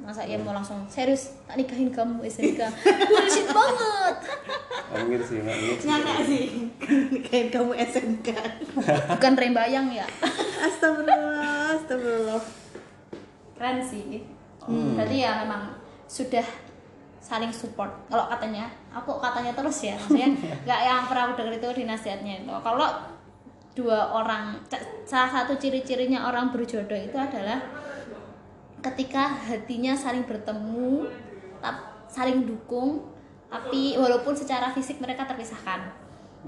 [0.02, 2.58] masa iya mau langsung serius tak nikahin kamu SMK
[3.08, 4.14] bullshit banget.
[4.85, 5.87] Nggak mungkin sih nggak mungkin sih.
[5.87, 6.44] Nyangka sih,
[7.30, 8.28] kayak kamu SMK.
[9.08, 10.06] bukan rembayang ya.
[10.61, 12.42] Astagfirullah, astagfirullah.
[13.62, 14.27] Keren sih.
[14.62, 14.94] Hmm.
[14.98, 15.70] berarti ya memang
[16.11, 16.42] sudah
[17.22, 17.94] saling support.
[18.11, 20.35] Kalau katanya aku katanya terus ya maksudnya
[20.66, 22.51] nggak yang pernah aku denger itu di nasihatnya itu.
[22.51, 22.90] Kalau
[23.79, 24.59] dua orang
[25.07, 27.62] salah satu ciri-cirinya orang berjodoh itu adalah
[28.83, 31.07] ketika hatinya saling bertemu
[32.11, 33.09] saling dukung
[33.46, 35.87] tapi walaupun secara fisik mereka terpisahkan.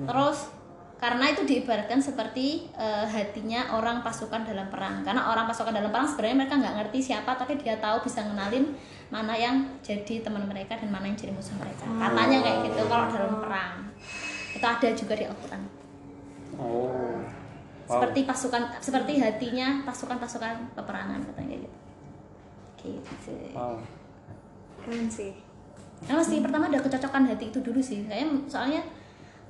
[0.03, 0.51] Terus
[1.01, 5.05] karena itu diibaratkan seperti eh, hatinya orang pasukan dalam perang.
[5.05, 8.73] Karena orang pasukan dalam perang sebenarnya mereka nggak ngerti siapa tapi dia tahu bisa ngenalin
[9.13, 11.85] mana yang jadi teman mereka dan mana yang jadi musuh mereka.
[11.85, 13.75] Katanya kayak gitu kalau dalam perang.
[14.55, 15.63] Itu ada juga di Al-Quran.
[16.55, 17.25] Oh
[17.89, 18.01] wow.
[18.01, 21.79] seperti pasukan seperti hatinya pasukan-pasukan peperangan katanya kayak gitu.
[22.85, 23.81] Gitu wow.
[24.85, 25.33] Keren sih.
[26.05, 28.05] Nah, sih pertama ada kecocokan hati itu dulu sih.
[28.05, 28.83] Kayaknya soalnya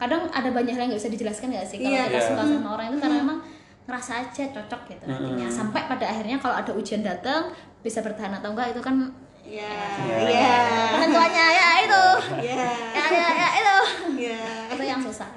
[0.05, 2.05] kadang ada banyak hal yang nggak bisa dijelaskan nggak sih kalau Iya.
[2.07, 2.29] kita Iya.
[2.29, 3.39] suka sama orang itu karena memang
[3.85, 5.47] ngerasa aja cocok gitu hatinya.
[5.51, 7.49] Sampai pada akhirnya kalau ada ujian datang
[7.81, 8.97] bisa bertahan atau enggak itu kan
[9.43, 9.69] ya
[10.05, 10.29] Iya.
[10.31, 10.57] ya
[10.91, 12.05] penentuannya ya itu.
[12.43, 12.55] ya
[12.93, 13.79] Ya ya ya itu.
[14.23, 14.41] ya
[14.71, 15.29] Itu yang susah.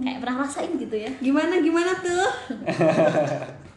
[0.00, 1.10] Kayak pernah rasain gitu ya.
[1.16, 2.26] gimana gimana tuh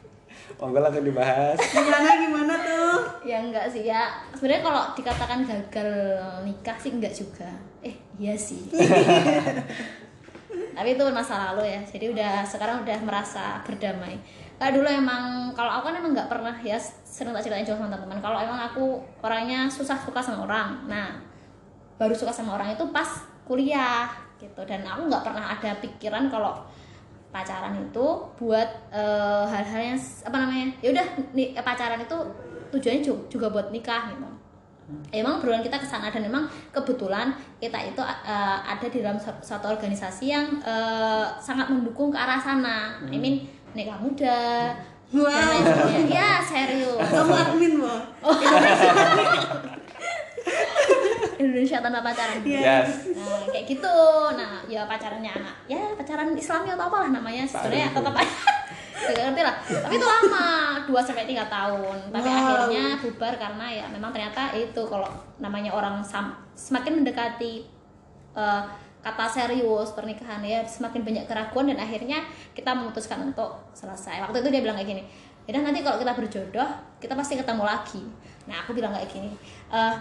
[0.62, 2.84] monggo langsung dibahas gimana gimana tuh
[3.24, 4.12] Ya enggak sih ya.
[4.36, 5.92] Sebenarnya kalau dikatakan gagal
[6.44, 7.48] nikah sih enggak juga.
[7.80, 8.68] Eh, iya sih.
[10.76, 11.80] Tapi itu masa lalu ya.
[11.88, 14.20] Jadi udah sekarang udah merasa berdamai.
[14.60, 16.76] Kalau dulu emang kalau aku kan emang nggak pernah ya
[17.08, 18.20] sering tak ceritain juga sama teman-teman.
[18.20, 20.84] Kalau emang aku orangnya susah suka sama orang.
[20.92, 21.16] Nah,
[21.96, 23.08] baru suka sama orang itu pas
[23.48, 26.60] kuliah gitu dan aku nggak pernah ada pikiran kalau
[27.34, 28.06] pacaran itu
[28.38, 31.02] buat eh, hal-hal yang s- apa namanya ya udah
[31.34, 32.14] ni- pacaran itu
[32.70, 34.30] tujuannya ju- juga buat nikah gitu.
[35.10, 39.66] Emang berulang kita ke sana dan memang kebetulan kita itu eh, ada di dalam suatu
[39.68, 43.02] organisasi yang eh, sangat mendukung ke arah sana.
[43.10, 43.42] I mean
[43.74, 44.70] nikah muda.
[45.10, 45.30] Wow.
[45.30, 46.10] dan lain sebagainya.
[46.10, 46.98] Ya serius.
[47.00, 48.02] Kamu admin loh
[51.44, 53.98] Indonesia tanpa pacaran yes Nah, kayak gitu.
[54.32, 55.56] Nah, ya pacarannya anak.
[55.66, 57.44] Ya, pacaran Islami atau apalah namanya.
[57.44, 58.36] Sebenarnya tetap aja.
[59.04, 59.56] Gak ngerti lah.
[59.60, 60.48] Tapi itu lama,
[60.82, 61.98] 2 sampai 3 tahun.
[62.10, 62.40] Tapi Wow.
[62.40, 67.68] akhirnya bubar karena ya memang ternyata itu kalau namanya orang sam- semakin mendekati
[68.34, 68.62] eh,
[69.00, 74.24] kata serius pernikahan ya semakin banyak keraguan dan akhirnya kita memutuskan untuk selesai.
[74.24, 75.04] Waktu itu dia bilang kayak gini.
[75.44, 78.00] Ya udah, nanti kalau kita berjodoh, kita pasti ketemu lagi.
[78.48, 79.28] Nah, aku bilang kayak gini.
[79.70, 79.94] eh,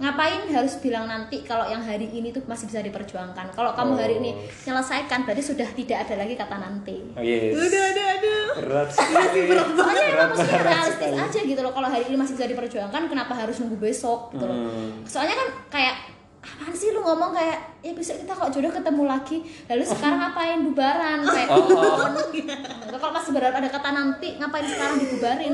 [0.00, 3.52] ngapain harus bilang nanti kalau yang hari ini tuh masih bisa diperjuangkan?
[3.52, 4.40] Kalau kamu hari ini Oh.
[4.64, 6.96] menyelesaikan berarti sudah tidak ada lagi kata nanti.
[7.10, 7.52] Oh yes.
[7.52, 8.44] Aduh aduh aduh.
[8.58, 9.40] Berat sekali.
[9.46, 11.16] soalnya emang mesti berat realistis sekali.
[11.18, 14.56] aja gitu loh kalau hari ini masih bisa diperjuangkan kenapa harus nunggu besok gitu loh.
[14.56, 15.04] Hmm.
[15.04, 15.96] soalnya kan kayak
[16.40, 19.36] apaan sih lu ngomong kayak ya besok kita kok jodoh ketemu lagi
[19.66, 21.18] lalu sekarang ngapain bubaran?
[21.22, 22.00] Kayak Oh.
[22.32, 25.52] Enggak, kalau masih berharap ada kata nanti ngapain sekarang dibubarin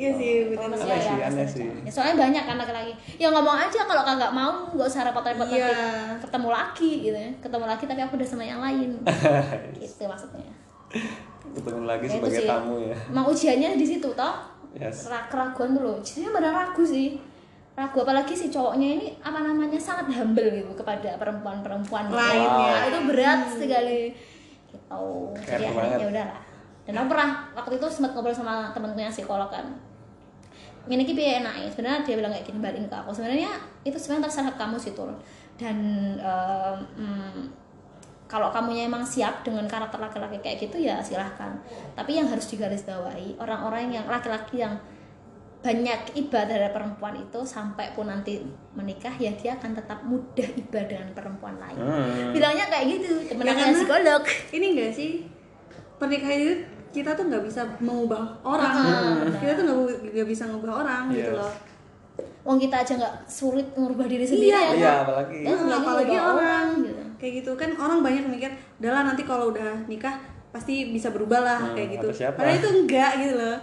[0.00, 1.66] iya sih Kalau masih Aneh ya, sih, ya, aneh sih.
[1.84, 2.92] Ya, soalnya banyak kan laki-laki.
[3.16, 5.68] Ya ngomong aja kalau kagak mau nggak usah repot-repot Iya.
[5.68, 5.76] nanti
[6.24, 7.30] ketemu lagi gitu ya.
[7.38, 8.90] Ketemu lagi tapi aku udah sama yang lain.
[9.76, 10.48] Gitu maksudnya.
[11.52, 12.96] Ketemu lagi Ya, sebagai tamu ya.
[13.06, 14.34] Emang ujiannya di situ toh?
[14.72, 15.04] Yes.
[15.04, 15.96] Ra- keraguan tuh loh.
[15.98, 17.20] Jadi benar ragu sih.
[17.72, 22.08] Ragu apalagi si cowoknya ini apa namanya sangat humble gitu kepada perempuan-perempuan.
[22.08, 22.72] Lainnya.
[22.72, 24.16] Nah, itu berat sekali.
[24.64, 25.02] Gitu.
[25.36, 25.98] Jadi Keren akhirnya banget.
[25.98, 26.40] ya udahlah.
[26.80, 29.66] Dan aku pernah waktu itu sempat ngobrol sama temenku yang psikolog kan
[30.88, 33.10] ini ki piye enake sebenarnya dia bilang kayak gini balikin ke aku.
[33.12, 33.52] Sebenarnya
[33.84, 35.12] itu sebenarnya terserah kamu sih Tul.
[35.60, 35.76] Dan
[36.96, 37.40] mm,
[38.24, 41.52] kalau kamunya emang siap dengan karakter laki-laki kayak gitu ya silahkan.
[41.92, 44.78] Tapi yang harus digarisbawahi orang-orang yang laki-laki yang
[45.60, 48.40] banyak ibadah dari perempuan itu sampai pun nanti
[48.72, 51.76] menikah ya dia akan tetap mudah ibadah dengan perempuan lain.
[51.76, 52.32] Hmm.
[52.32, 54.24] bilangnya kayak gitu temen Ya, psikolog.
[54.56, 55.28] ini enggak sih?
[56.00, 56.54] Pernikahan itu
[56.90, 58.74] kita tuh nggak bisa mengubah orang
[59.22, 59.30] Hmm.
[59.36, 59.64] kita tuh
[60.10, 61.38] nggak bisa mengubah orang gitu Yes.
[61.38, 61.54] loh
[62.40, 64.60] Wong kita aja nggak sulit ngubah diri sendiri Iya.
[64.60, 67.02] ya iya apalagi Ya, apalagi apalagi ngubah orang gitu.
[67.16, 70.16] kayak gitu kan orang banyak mikir udahlah nanti kalau udah nikah
[70.48, 73.58] pasti bisa berubah lah Hmm, kayak gitu padahal itu enggak gitu loh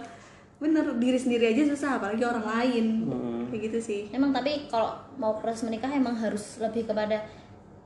[0.58, 3.42] bener diri sendiri aja susah apalagi orang lain Hmm.
[3.46, 7.22] kayak gitu sih Emang tapi kalau mau proses menikah emang harus lebih kepada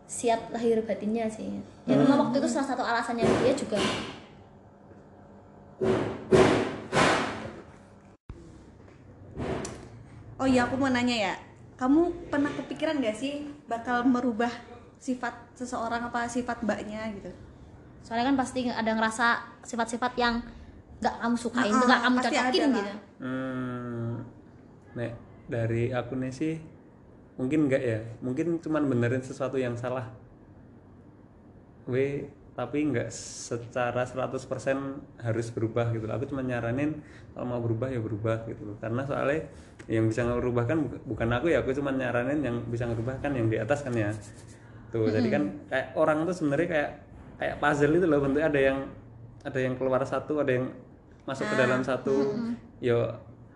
[0.05, 1.49] siap lahir batinnya sih.
[1.83, 3.81] Ya memang waktu itu salah satu alasannya dia juga
[10.43, 11.35] oh iya aku mau nanya ya.
[11.79, 14.51] Kamu pernah kepikiran gak sih bakal merubah
[14.99, 17.31] sifat seseorang apa sifat mbaknya gitu?
[18.03, 19.27] Soalnya kan pasti ada ngerasa
[19.63, 20.43] sifat-sifat yang
[21.03, 22.93] nggak kamu sukain, Nah, nggak kamu pasti cocokin gitu.
[23.23, 24.11] Hmm,
[24.95, 25.13] nek
[25.51, 26.55] dari aku nih sih
[27.39, 27.99] mungkin enggak ya.
[28.23, 30.07] Mungkin cuman benerin sesuatu yang salah.
[31.91, 34.37] We tapi nggak secara 100%
[35.25, 36.21] harus berubah gitu loh.
[36.21, 37.01] aku cuma nyaranin
[37.33, 38.77] kalau mau berubah ya berubah gitu loh.
[38.77, 39.49] Karena soalnya
[39.89, 43.33] yang bisa ngerubah kan bu- bukan aku ya aku cuma nyaranin yang bisa ngerubah kan
[43.33, 44.13] yang di atas kan ya.
[44.93, 46.91] Tuh jadi kan kayak orang tuh sebenarnya kayak
[47.41, 48.21] kayak puzzle itu loh.
[48.21, 48.79] Bentuknya ada yang
[49.43, 50.69] ada yang keluar satu ada yang
[51.25, 52.37] masuk ke dalam satu.
[52.85, 53.09] yo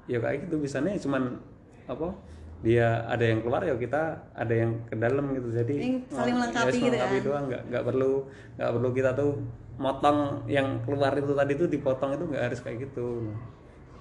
[0.08, 0.56] yo kayak gitu.
[0.56, 1.36] Bisanya cuman
[1.84, 2.16] apa
[2.64, 6.38] dia ada yang keluar ya kita ada yang ke dalam gitu jadi Yang saling oh,
[6.40, 7.20] melengkapi ya, gitu kan.
[7.22, 8.12] doang nggak nggak perlu
[8.56, 9.30] nggak perlu kita tuh
[9.76, 13.28] motong yang keluar itu tadi tuh dipotong itu nggak harus kayak gitu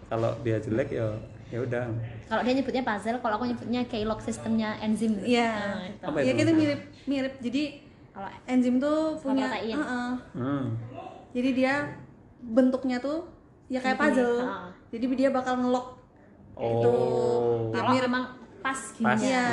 [0.07, 1.07] kalau dia jelek ya
[1.51, 1.83] ya udah
[2.25, 5.51] kalau dia nyebutnya puzzle kalau aku nyebutnya keylog sistemnya enzim Iya.
[5.51, 6.03] Nah, itu.
[6.09, 6.39] Apa Iya itu?
[6.41, 7.33] kita mirip mirip.
[7.37, 7.63] Jadi
[8.09, 9.77] kalau enzim tuh punya protein.
[9.77, 10.11] Heeh.
[10.33, 10.63] hmm.
[11.35, 11.73] Jadi dia
[12.41, 13.27] bentuknya tuh
[13.67, 14.41] ya kayak puzzle.
[14.89, 15.87] Jadi dia bakal ngelok
[16.55, 16.87] itu.
[16.89, 18.09] oh Ya, kalau mirip.
[18.09, 18.25] emang
[18.65, 19.19] pas gini Pas.
[19.21, 19.45] Iya.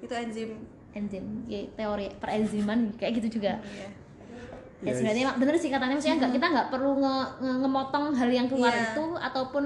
[0.00, 0.50] Itu enzim.
[0.92, 3.88] enzim ya, teori perenziman kayak gitu juga Iya.
[4.80, 8.28] ya sebenarnya emang bener sih katanya maksudnya nggak kita nggak perlu nge, nge- ngemotong hal
[8.28, 8.92] yang keluar Iya.
[8.92, 9.64] itu ataupun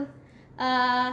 [0.57, 1.09] eh,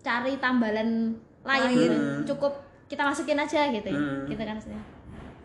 [0.00, 1.92] cari tambalan lain, Lain.
[2.24, 2.52] cukup
[2.86, 4.26] kita masukin aja gitu ya Hmm.
[4.26, 4.82] gitu kan maksudnya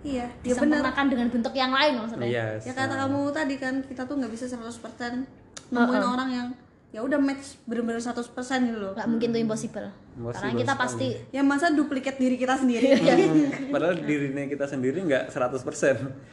[0.03, 0.43] Iya, ya benar.
[0.43, 4.29] disempurnakan dengan bentuk yang lain maksudnya yes Ya kata kamu tadi kan kita tuh nggak
[4.29, 5.25] bisa 100%
[5.69, 6.47] nemuin orang yang
[6.87, 8.15] ya udah match bener-bener 100%
[8.63, 8.91] gitu loh.
[8.91, 10.81] nggak mungkin tuh impossible, Impossible karena kita sekali.
[10.81, 12.87] pasti Ya masa duplikat diri kita sendiri.
[12.95, 15.59] Hmm, padahal dirinya kita sendiri nggak 100%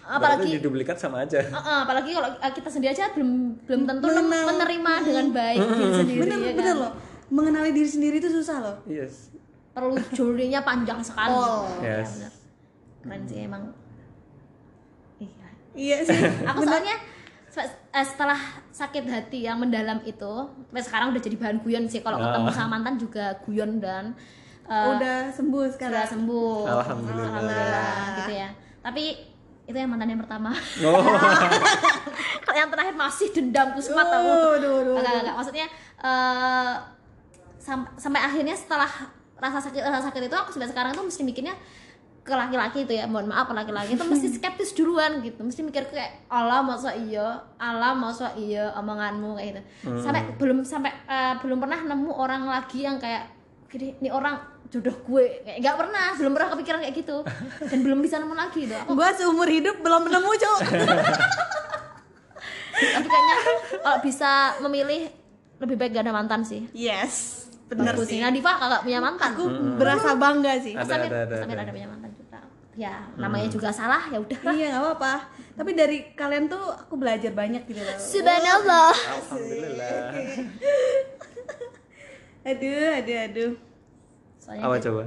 [0.01, 3.81] Apalagi- Berarti diduplikat sama aja Eh, eh, apalagi kalau eh, kita sendiri aja belum belum
[3.85, 4.45] tentu Mengenal.
[4.49, 6.55] menerima dengan baik diri sendiri bener ya kan?
[6.57, 6.93] bener loh.
[7.27, 8.77] Mengenali diri sendiri itu susah loh.
[8.85, 9.35] yes
[9.71, 11.67] perlu journey-nya panjang sekali Oh.
[11.81, 12.11] Ya, Yes.
[12.15, 12.33] bener.
[13.03, 13.63] keren sih emang
[15.19, 16.21] iya Iya sih.
[16.47, 16.95] aku soalnya
[17.95, 18.39] eh, setelah
[18.75, 20.33] sakit hati yang mendalam itu
[20.69, 22.03] sampai sekarang udah jadi bahan guyon sih.
[22.03, 24.19] Kalau ketemu sama mantan juga guyon dan
[24.67, 26.03] eh, udah sembuh sekarang.
[26.03, 26.59] sudah sembuh.
[26.67, 27.29] Alhamdulillah.
[27.31, 28.49] Alhamdulillah, gitu ya.
[28.83, 29.05] Tapi
[29.65, 30.51] itu yang mantan yang pertama.
[30.85, 31.01] Oh.
[32.45, 33.73] Kalau yang terakhir masih dendam
[34.61, 35.67] duh, duh, Enggak, enggak, maksudnya
[36.03, 36.73] eh,
[37.57, 38.91] sam- sampai akhirnya setelah
[39.41, 41.55] rasa sakit rasa sakit itu aku sampai sekarang tuh mesti mikirnya
[42.25, 45.45] ke laki-laki itu ya mohon maaf ke laki-laki itu mesti skeptis duluan gitu.
[45.45, 47.45] Mesti mikir kayak Allah masa iya?
[47.61, 49.37] Allah masa iya omonganmu?
[49.37, 49.61] kayak gitu.
[50.01, 53.29] Sampai belum sampai eh, belum pernah nemu orang lagi yang kayak
[53.69, 54.41] gini ini orang
[54.73, 55.45] jodoh gue.
[55.45, 57.17] Kayak nggak pernah belum pernah kepikiran kayak gitu.
[57.69, 60.61] Dan belum bisa nemu lagi gitu aku Gua seumur hidup belum nemu, Cuk.
[62.75, 63.37] tapi kayaknya
[63.87, 64.31] kalau bisa
[64.67, 65.07] memilih
[65.63, 66.67] lebih baik gak ada mantan sih.
[66.75, 67.47] Yes.
[67.71, 68.19] Bener Bagus sih.
[68.21, 69.31] Nadifah kagak punya mantan.
[69.37, 69.45] Aku
[69.79, 70.75] berasa bangga sih.
[70.75, 71.65] Ada, Samir, ada, ada, Samir ada.
[71.69, 72.04] ada punya mantan
[72.75, 75.15] ya namanya juga salah ya udah Iya nggak apa-apa.
[75.55, 77.95] Tapi dari kalian tuh aku belajar banyak gitu loh.
[77.95, 80.11] subhanallah alhamdulillah
[82.45, 83.53] Aduh, aduh, aduh.
[84.37, 85.05] soalnya apa coba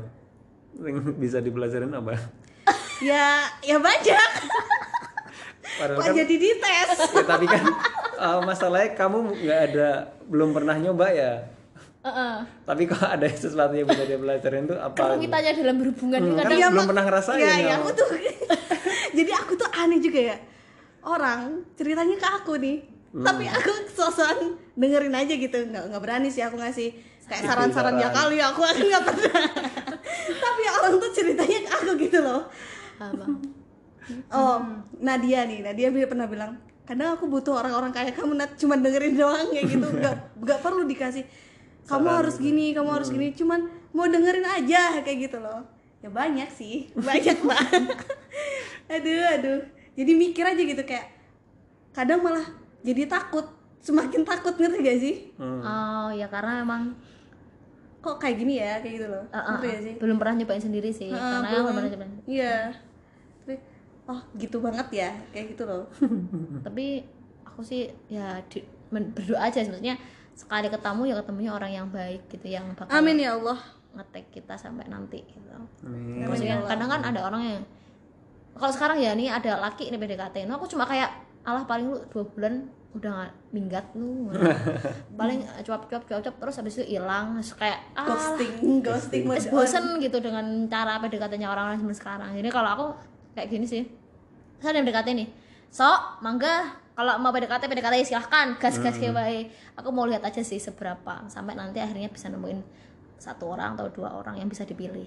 [0.75, 2.17] yang bisa dipelajarin apa
[2.99, 4.29] Ya, ya banyak.
[5.77, 6.89] padahal Kok kan jadi dites?
[7.13, 7.61] ya, tapi kan
[8.17, 9.89] uh, masalahnya kamu nggak ada
[10.25, 11.45] belum pernah nyoba ya
[12.07, 12.35] Heeh.
[12.63, 16.57] tapi kok ada sesuatu yang bisa dia pelajarin tuh apa kerumitannya dalam berhubungan Hmm, kadang
[16.57, 17.55] kan belum pernah ngerasain Iya, ya.
[17.59, 18.07] iya, aku tuh.
[19.17, 20.37] jadi aku tuh aneh juga ya.
[21.01, 21.41] Orang
[21.75, 22.77] ceritanya ke aku nih.
[23.11, 23.23] Hmm.
[23.23, 24.37] Tapi aku sosokan
[24.73, 25.57] dengerin aja gitu.
[25.67, 26.91] Nggak, nggak berani sih aku ngasih
[27.27, 29.43] kayak saran-saran ya kali aku aku nggak pernah.
[30.43, 32.47] Tapi orang tuh ceritanya ke aku gitu loh.
[32.97, 33.25] apa
[34.31, 34.63] Oh,
[35.03, 36.55] Nadia nih, Nadia pernah bilang,
[36.87, 40.87] kadang aku butuh orang-orang kayak kamu Nat cuma dengerin doang kayak gitu, nggak nggak perlu
[40.87, 41.27] dikasih.
[41.87, 45.63] Kamu harus gini, kamu harus gini, cuman mau dengerin aja kayak gitu loh.
[45.97, 47.97] Ya banyak sih, banyak banget.
[48.87, 49.59] aduh, aduh.
[49.95, 51.07] Jadi mikir aja gitu kayak,
[51.89, 52.45] kadang malah
[52.81, 53.47] jadi takut,
[53.79, 55.15] semakin takut ngerti gak sih?
[55.33, 55.59] Hmm.
[55.59, 56.93] oh ya karena emang
[57.97, 59.23] Kok kayak gini ya, kayak gitu loh.
[59.25, 59.93] eh, eh, ngerti gak sih?
[59.97, 61.65] belum pernah nyobain sendiri sih Heeh, karena belum.
[61.71, 62.57] pernah nyobain Iya.
[63.41, 63.55] Tapi,
[64.05, 65.83] oh gitu banget ya, kayak gitu loh.
[66.65, 67.01] tapi
[67.43, 69.97] aku sih ya di, men- berdoa aja maksudnya
[70.37, 73.57] sekali ketemu ya ketemunya orang yang baik gitu yang bakal Amin ya Allah.
[73.97, 75.49] ngetek kita sampai nanti gitu.
[75.81, 76.29] Amin.
[76.29, 77.61] maksudnya kadang kan ada orang yang
[78.53, 81.09] kalau sekarang ya nih ada laki ini PDKT nah aku cuma kayak
[81.41, 84.31] alah paling lu dua bulan udah nggak minggat lu.
[85.19, 87.37] Paling cuap cuap cuap cuap terus habis itu hilang.
[87.55, 92.29] Kayak ah ghosting ghosting Terus bosen gitu dengan cara PDKT-nya orang-orang zaman sekarang.
[92.33, 92.85] Jadi kalau aku
[93.37, 93.83] kayak gini sih.
[94.57, 95.27] Saya ada yang PDKT nih
[95.69, 98.57] sok mangga kalau mau PDKT PDKT silahkan.
[98.57, 99.45] Gas gas kayak baik.
[99.77, 101.29] Aku mau lihat aja sih seberapa.
[101.29, 102.57] Sampai nanti akhirnya bisa nemuin
[103.21, 105.05] satu orang atau dua orang yang bisa dipilih.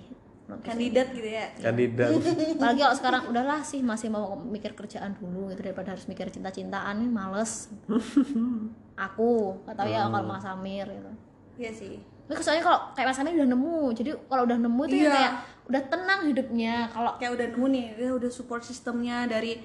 [0.63, 1.27] Kandidat gitu.
[1.27, 1.51] ya?
[1.59, 2.15] Kandidat.
[2.59, 7.03] Apalagi kalau sekarang udahlah sih masih mau mikir kerjaan dulu gitu daripada harus mikir cinta-cintaan
[7.03, 7.75] nih males.
[9.11, 11.11] Aku gak tahu ya kalau Mas Samir gitu.
[11.59, 11.95] Iya sih.
[12.31, 15.11] Tapi kesannya kalau kayak Mas Samir udah nemu jadi kalau udah nemu tuh ya Iya.
[15.11, 15.33] kayak
[15.71, 16.75] udah tenang hidupnya.
[16.91, 19.59] Kalau kayak udah nemu nih dia udah support sistemnya dari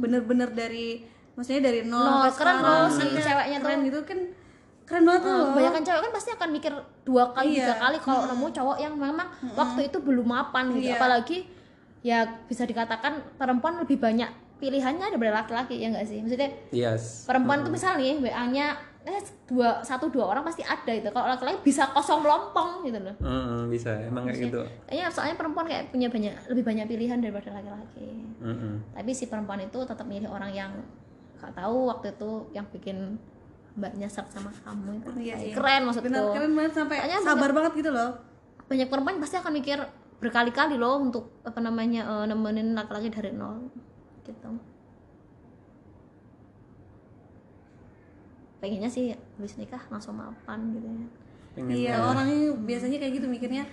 [0.00, 2.76] bener-bener dari maksudnya dari nol, Nol, sampai keren sekarang.
[2.76, 3.64] loh si Iya, ceweknya tuh.
[3.64, 4.18] keren gitu kan
[4.82, 5.46] keren banget tuh uh, loh.
[5.48, 7.56] kebanyakan cewek kan pasti akan mikir dua kali Iya.
[7.56, 10.86] tiga kali kalau nemu cowok yang memang waktu itu belum mapan gitu.
[10.86, 10.96] Iya.
[10.96, 11.38] apalagi
[12.00, 16.18] ya bisa dikatakan perempuan lebih banyak pilihannya ada pada laki-laki ya enggak sih?
[16.18, 17.24] Maksudnya yes.
[17.24, 18.66] perempuan tuh misal nih WA-nya
[19.00, 19.16] eh
[19.46, 23.16] dua satu dua orang pasti ada itu kalau laki-laki bisa kosong melompong gitu loh.
[23.16, 24.60] Mm-mm, bisa emang kayak gitu.
[24.84, 28.12] kayaknya soalnya perempuan kayak punya banyak lebih banyak pilihan daripada laki-laki.
[28.36, 28.74] Mm-mm.
[28.92, 30.72] tapi si perempuan itu tetap milih orang yang
[31.40, 33.16] gak tahu waktu itu yang bikin
[33.74, 35.08] mbaknya serp sama kamu itu.
[35.16, 35.52] Iya Kayak sih.
[35.56, 36.06] keren maksudku.
[36.10, 38.10] Bener keren banget sampai Soalnya sabar banget gitu loh.
[38.68, 39.78] Banyak perempuan pasti akan mikir
[40.20, 43.72] berkali-kali loh untuk apa namanya eh, nemenin laki-laki dari nol
[44.26, 44.50] gitu.
[48.60, 51.06] Pengennya sih habis nikah langsung mapan gitu ya.
[51.56, 52.10] Iya banget.
[52.14, 53.64] orangnya biasanya kayak gitu mikirnya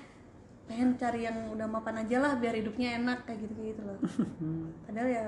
[0.67, 3.99] pengen cari yang udah mapan aja lah biar hidupnya enak kayak gitu gitu loh.
[4.87, 5.25] Padahal ya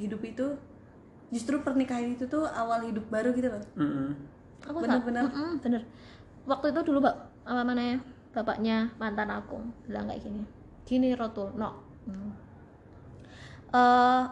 [0.00, 0.46] hidup itu
[1.34, 4.14] justru pernikahan itu tuh awal hidup baru gitu loh Mm-mm.
[4.62, 5.26] aku Bener-bener.
[5.26, 5.82] tak- Mm-mm, bener
[6.44, 7.98] waktu itu dulu mbak apa namanya
[8.30, 10.42] bapaknya mantan aku bilang kayak gini
[10.84, 12.36] gini Rotul no Hmm.
[13.70, 14.22] Eh,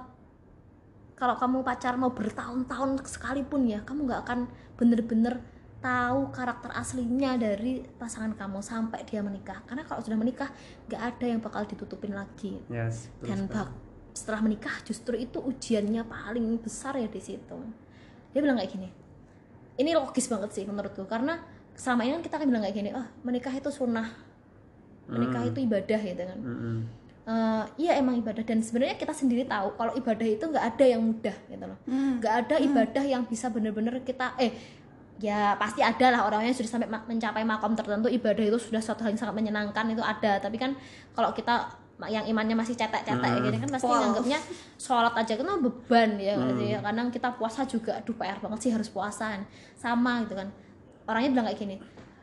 [1.15, 4.39] kalau kamu pacar mau bertahun-tahun sekalipun ya kamu nggak akan
[4.75, 5.41] bener-bener
[5.79, 10.53] tahu karakter aslinya dari pasangan kamu sampai dia menikah karena kalau sudah menikah
[10.85, 13.67] nggak ada yang bakal ditutupin lagi yes dan bak
[14.13, 17.59] setelah menikah justru itu ujiannya paling besar ya di situ.
[18.33, 19.03] Dia bilang kayak gini
[19.81, 21.41] ini logis banget sih menurutku karena
[21.73, 24.09] selama ini kan kita kan bilang kayak gini ah menikah itu sunnah.
[25.09, 26.39] Menikah itu ibadah gitu kan.
[26.41, 26.77] Mm-mm.
[27.23, 28.43] Eh, iya emang ibadah.
[28.47, 31.79] Dan sebenarnya kita sendiri tahu kalau ibadah itu nggak ada yang mudah gitu loh.
[31.89, 32.23] Hmm.
[32.23, 34.53] nggak ada ibadah yang bisa bener-bener kita eh
[35.23, 39.07] ya pasti ada lah orang yang sudah sampai mencapai makom tertentu ibadah itu sudah suatu
[39.07, 40.39] hal yang sangat menyenangkan itu ada.
[40.39, 40.77] Tapi kan
[41.17, 44.01] kalau kita yang imannya masih cetek-cetek gitu kan pasti Wow.
[44.03, 44.39] nganggapnya
[44.75, 46.69] sholat aja kan beban ya nggak sih?
[46.83, 49.47] Kadang kita puasa juga aduh PR banget sih harus puasaan
[49.79, 50.51] sama gitu kan.
[51.07, 51.77] Orangnya bilang kayak gini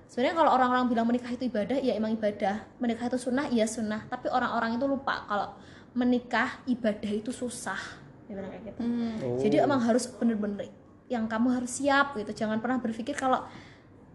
[0.10, 2.66] sebenarnya kalau orang-orang bilang menikah itu ibadah ya emang ibadah.
[2.82, 4.04] Menikah itu sunnah iya sunnah.
[4.10, 5.54] Tapi orang-orang itu lupa kalau
[5.96, 7.80] menikah ibadah itu susah.
[8.28, 8.80] Dia bilang kayak gitu.
[8.84, 9.16] Hmm.
[9.24, 9.38] Oh.
[9.40, 10.70] jadi emang harus bener-bener
[11.08, 12.36] yang kamu harus siap gitu.
[12.36, 13.48] Jangan pernah berpikir kalau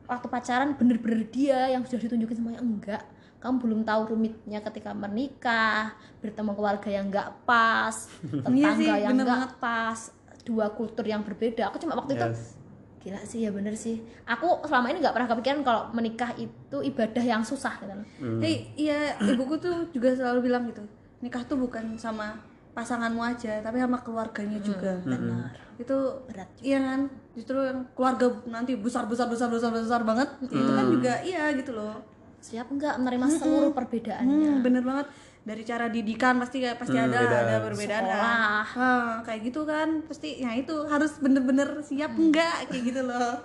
[0.05, 3.03] waktu pacaran bener-bener dia yang sudah ditunjukin semuanya enggak
[3.45, 5.93] kamu belum tahu rumitnya ketika menikah
[6.25, 10.01] bertemu keluarga yang enggak pas tetangga sih, yang enggak pas
[10.49, 11.69] dua kultur yang berbeda.
[11.69, 12.57] Aku cuma waktu itu yes.
[13.05, 14.01] Gila sih ya bener sih.
[14.25, 18.41] Aku selama ini nggak pernah kepikiran kalau menikah itu ibadah yang susah gitu loh Hmm.
[18.41, 20.81] Hei, iya ibuku tuh juga selalu bilang gitu
[21.21, 22.37] nikah tuh bukan sama
[22.73, 24.97] pasanganmu aja tapi sama keluarganya juga.
[25.05, 25.53] Benar.
[25.77, 27.01] Itu berat iya kan?
[27.37, 31.77] Justru yang keluarga nanti besar besar besar besar besar banget itu kan juga iya gitu
[31.77, 32.14] loh
[32.45, 34.51] siap nggak menerima seluruh perbedaannya?
[34.51, 35.07] Hmm, bener banget.
[35.45, 37.37] Dari cara didikan pasti kayak pasti Hmm, ada beda.
[37.41, 38.25] ada perbedaan kan.
[38.65, 39.89] Hah, kayak gitu kan.
[40.05, 43.41] Pasti ya itu harus bener-bener siap enggak kayak gitu loh.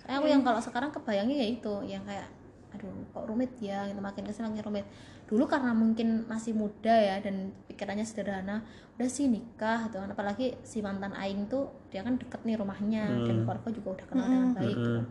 [0.00, 2.30] Soalnya aku yang kalau sekarang kebayangnya ya itu yang kayak
[2.70, 3.86] aduh kok rumit ya?
[3.90, 4.86] Gitu makin ke sini makin rumit.
[5.26, 8.62] Dulu karena mungkin masih muda ya dan pikirannya sederhana
[8.98, 10.10] udah sih nikah gitu kan.
[10.10, 14.26] Apalagi si mantan aing tuh dia kan deket nih rumahnya dan keluarga juga udah kenal
[14.26, 15.02] dengan baik gitu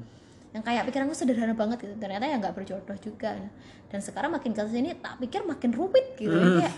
[0.50, 1.94] yang kayak pikiranku sederhana banget gitu.
[1.96, 3.34] Ternyata ya nggak berjodoh juga.
[3.34, 3.50] Ya.
[3.90, 6.30] dan sekarang makin ke sini tak pikir makin rumit gitu.
[6.30, 6.74] Kayak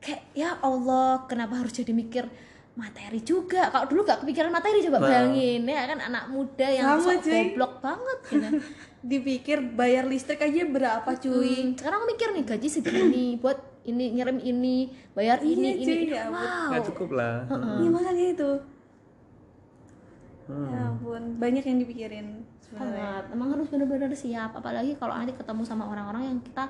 [0.00, 2.24] kayak ya Allah kenapa harus jadi mikir
[2.72, 3.68] materi juga?
[3.68, 5.64] Kalau dulu gak kepikiran materi coba bayangin.
[5.64, 7.32] Ya kan anak muda yang Sama, sok cuy.
[7.52, 8.48] goblok banget gitu.
[9.12, 11.56] Dipikir bayar listrik aja berapa cuy?
[11.60, 14.76] Hmm, sekarang aku mikir nih gaji segini buat ini ngirim ini
[15.12, 16.16] bayar ini Iya, ini, cuy, ini.
[16.16, 16.68] ya wow.
[16.72, 17.36] Nggak cukup lah.
[17.80, 18.50] Iya makanya itu.
[20.46, 20.70] Hmm.
[20.70, 22.26] ya ampun banyak yang dipikirin
[22.66, 26.66] sebenarnya sangat emang harus benar-benar siap apalagi kalau nanti ketemu sama orang-orang yang kita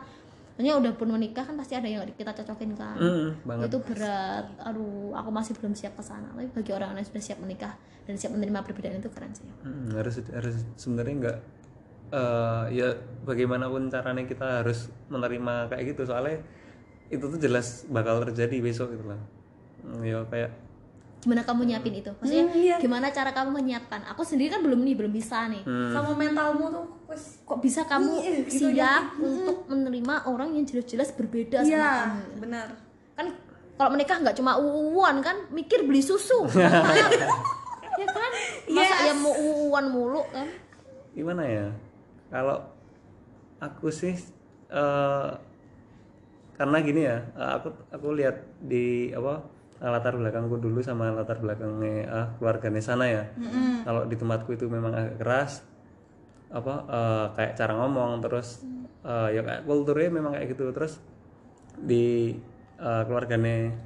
[0.57, 2.97] Maksudnya udah pun menikah kan pasti ada yang kita cocokin kan.
[2.97, 3.69] Mm, banget.
[3.69, 4.49] Itu berat.
[4.65, 6.33] Aduh aku masih belum siap ke sana.
[6.33, 7.77] Tapi bagi orang yang sudah siap menikah
[8.09, 9.45] dan siap menerima perbedaan itu keren sih.
[9.61, 11.39] Hmm, harus harus sebenarnya nggak
[12.09, 12.89] eh, ya
[13.29, 16.09] bagaimanapun caranya kita harus menerima kayak gitu.
[16.09, 16.41] Soalnya
[17.13, 19.21] itu tuh jelas bakal terjadi besok gitu lah.
[19.85, 20.57] Hmm, ya kayak
[21.27, 22.11] gimana kamu nyiapin itu?
[22.15, 22.77] Maksudnya Hmm, iya.
[22.79, 24.07] gimana cara kamu menyiapkan?
[24.07, 25.67] Aku sendiri kan belum nih belum bisa nih.
[25.91, 31.11] Sama mentalmu tuh wes kok bisa kamu Iya, gitu siap untuk menerima orang yang jelas-jelas
[31.13, 32.23] berbeda sama iya kamu?
[32.39, 32.67] benar.
[33.13, 33.27] Kan
[33.75, 36.47] kalau menikah nggak cuma uuan kan mikir beli susu.
[37.97, 38.33] Ya kan?
[38.69, 40.45] Masa ya mau uuan mulu kan?
[41.11, 41.67] Gimana ya?
[42.29, 42.61] Kalau
[43.57, 44.13] aku sih
[44.69, 45.31] eh,
[46.53, 49.41] karena gini ya eh, aku aku lihat di apa
[49.77, 53.25] latar belakangku dulu sama latar belakangnya ah, keluarganya sana ya.
[53.85, 55.53] Kalau di tempatku itu memang agak keras
[56.49, 58.65] apa eh, kayak cara ngomong terus
[59.05, 60.73] eh, ya kayak kulturnya memang kayak gitu.
[60.73, 60.97] Terus
[61.77, 62.37] di
[62.81, 63.77] eh, keluarganya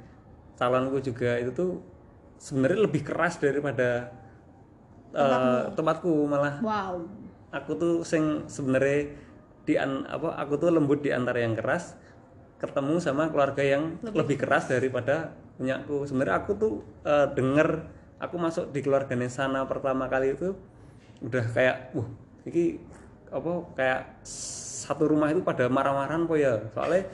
[0.55, 1.71] calonku juga itu tuh
[2.39, 4.15] sebenarnya lebih keras daripada
[5.11, 6.63] eh, tempatku malah.
[6.63, 7.03] Wow.
[7.51, 9.11] Aku tuh sing sebenarnya
[9.67, 11.99] di an- apa aku tuh lembut di antara yang keras
[12.61, 16.73] ketemu sama keluarga yang lebih, keras daripada punya aku sebenarnya aku tuh
[17.05, 17.69] eh, denger
[18.17, 20.57] aku masuk di keluarga sana pertama kali itu
[21.21, 22.09] udah kayak wah
[22.49, 22.81] ini
[23.29, 24.01] apa kayak
[24.81, 26.57] satu rumah itu pada marah-marahan po ya?
[26.73, 27.05] Soalnya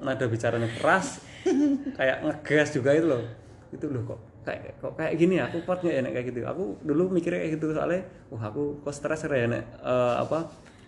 [0.00, 1.20] nada bicaranya keras
[2.00, 3.22] kayak ngegas juga itu loh.
[3.70, 5.52] Itu loh kok kayak kok kayak gini ya?
[5.52, 6.40] Aku kuat nggak ya nek kayak gitu?
[6.48, 10.38] Aku dulu mikirnya kayak gitu soalnya wah aku kok stres ya nek Eh, apa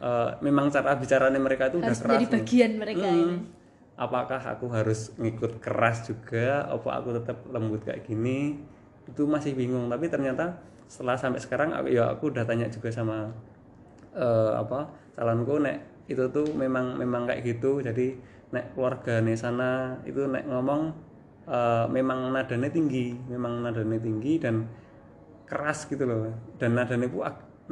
[0.03, 2.35] eh, memang cara bicaranya mereka itu udah harus keras menjadi nih.
[2.41, 3.21] bagian mereka Hmm.
[3.23, 3.37] ini
[3.97, 6.67] apakah aku harus ngikut keras juga?
[6.69, 8.59] Apa aku tetap lembut kayak gini?
[9.09, 13.33] Itu masih bingung tapi ternyata setelah sampai sekarang aku ya aku udah tanya juga sama
[14.13, 18.13] eh, apa calonku nek itu tuh memang memang kayak gitu jadi
[18.53, 20.93] nek keluarga nih sana itu nek ngomong
[21.49, 24.69] eh, memang nadanya tinggi memang nadanya tinggi dan
[25.49, 26.29] keras gitu loh
[26.61, 27.19] dan nadanya itu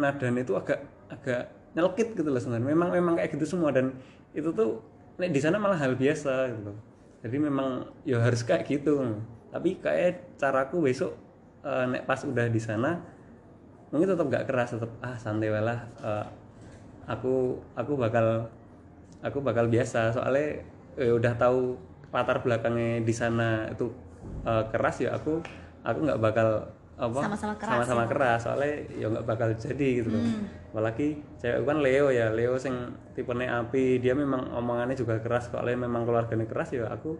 [0.01, 0.81] nadanya itu agak
[1.12, 1.43] agak
[1.75, 2.66] nyelkit gitu loh sebenarnya.
[2.75, 3.95] Memang memang kayak gitu semua dan
[4.35, 4.83] itu tuh
[5.29, 6.73] di sana malah hal biasa gitu.
[7.21, 9.21] Jadi memang ya harus kayak gitu.
[9.53, 11.12] Tapi kayak caraku besok
[11.66, 12.97] eh, nek pas udah di sana
[13.91, 16.27] mungkin tetap gak keras tetap ah santai lah Eh,
[17.11, 18.49] aku aku bakal
[19.21, 20.14] aku bakal biasa.
[20.16, 20.64] Soalnya
[20.97, 21.77] eh, udah tahu
[22.11, 23.93] latar belakangnya di sana itu
[24.47, 25.43] eh, keras ya aku
[25.85, 26.49] aku nggak bakal
[27.01, 27.21] apa?
[27.25, 30.23] Sama-sama keras sama-sama keras soalnya ya nggak bakal jadi gitu loh.
[30.77, 31.09] Apalagi
[31.41, 32.75] cewek kan Leo ya Leo sing
[33.17, 33.99] tipenya api.
[34.05, 37.17] Dia memang omongannya juga keras soalnya memang keluarganya keras ya aku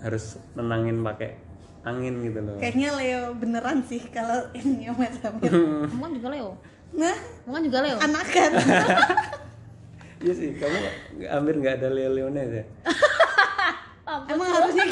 [0.00, 1.36] harus nenangin pakai
[1.84, 2.56] angin gitu loh.
[2.56, 4.88] Kayaknya Leo beneran sih kalau ini
[5.20, 5.52] Samir.
[5.92, 6.50] kamu kan juga Leo?
[6.96, 7.96] Nah, kamu kan juga Leo?
[8.00, 8.50] Anak kan.
[10.24, 10.76] iya sih kamu
[11.28, 12.64] hampir nggak ada Leo Leonya ya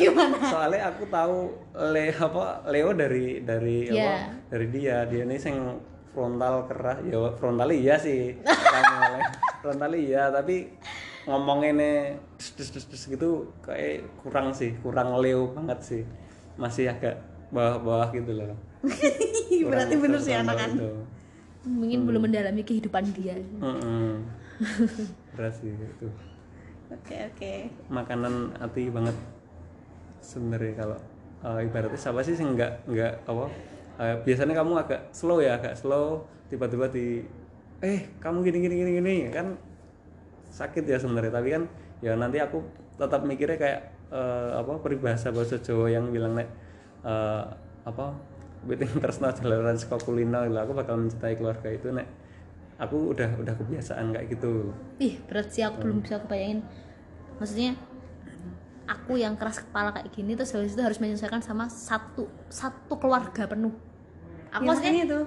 [0.05, 0.37] gimana?
[0.43, 1.37] soalnya aku tahu
[1.87, 4.15] le apa Leo dari dari apa Iya.
[4.49, 5.57] dari dia dia ini sing
[6.09, 8.37] frontal keras ya frontal iya sih
[9.59, 10.69] frontal iya tapi
[11.23, 13.31] ngomonginnya dus, dus, dus, gitu
[13.61, 16.03] kayak kurang sih kurang Leo banget sih
[16.55, 17.17] masih agak
[17.49, 18.57] bawah-bawah gitu loh
[19.63, 20.71] Berarti bener sih anak kan.
[20.75, 20.91] itu.
[21.63, 24.27] mungkin belum mendalami kehidupan dia Mm-mm.
[25.33, 26.09] berat sih itu
[26.91, 27.55] Oke, oke.
[27.89, 29.17] makanan hati banget
[30.23, 30.99] sebenarnya kalau
[31.43, 33.45] eh, ibaratnya siapa sih nggak nggak apa
[34.01, 37.27] eh, biasanya kamu agak slow ya agak slow tiba-tiba di
[37.83, 39.59] eh kamu gini gini gini gini kan
[40.53, 41.33] sakit ya sebenarnya.
[41.33, 41.63] Tapi kan
[42.05, 42.63] ya nanti aku
[43.01, 43.81] tetap mikirnya kayak
[44.13, 46.49] eh, apa peribahasa bahasa Jawa yang bilang nek
[47.03, 47.45] eh,
[47.83, 48.15] apa
[48.63, 50.47] beting tresna jalanan kulino.
[50.47, 50.59] Gitu.
[50.61, 52.07] aku bakal mencintai keluarga itu nek
[52.79, 54.71] aku udah udah kebiasaan kayak gitu.
[55.03, 56.63] Ih berat sih aku belum bisa kebayangin.
[57.41, 57.75] Maksudnya
[58.85, 63.45] aku yang keras kepala kayak gini terus habis itu harus menyelesaikan sama satu satu keluarga
[63.45, 63.73] penuh
[64.49, 65.21] aku Ya, maksudnya itu.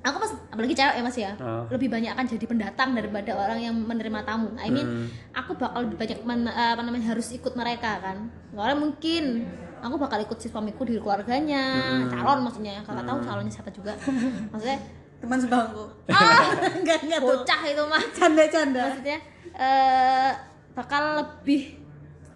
[0.00, 1.66] aku pas apalagi cewek ya mas ya Ah.
[1.66, 5.06] lebih banyak akan jadi pendatang daripada orang yang menerima tamu I mean Hmm.
[5.32, 9.42] aku bakal lebih banyak men- eh, apa namanya harus ikut mereka kan soalnya mungkin
[9.76, 11.64] aku bakal ikut si suamiku di keluarganya
[11.98, 12.08] Hmm.
[12.08, 13.92] calon maksudnya kakak tahu calonnya siapa juga
[14.52, 14.78] maksudnya
[15.16, 15.80] Teman sebangku.
[16.06, 16.44] ah
[16.76, 17.40] Enggak, enggak tuh.
[17.40, 18.82] bocah itu mah Canda-canda.
[18.86, 19.18] maksudnya
[19.56, 20.30] eh
[20.70, 21.82] bakal lebih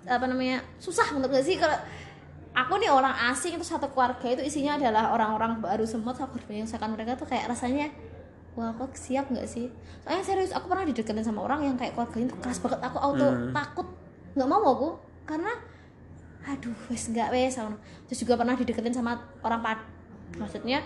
[0.08, 1.56] apa namanya susah menurut gue sih?
[1.60, 1.76] Kalau
[2.56, 6.46] aku nih orang asing itu satu keluarga itu isinya adalah orang-orang baru semua aku harus
[6.50, 7.92] menyelesaikan mereka tuh kayak rasanya
[8.58, 9.70] wah aku siap nggak sih?
[10.02, 12.80] Soalnya serius aku pernah dideketin sama orang yang kayak keluarganya tuh keras banget.
[12.82, 13.86] Aku auto takut
[14.34, 14.88] nggak mau aku
[15.26, 15.52] karena
[16.40, 17.60] aduh wes nggak wes
[18.08, 19.12] terus juga pernah dideketin sama
[19.44, 19.78] orang pad
[20.40, 20.80] maksudnya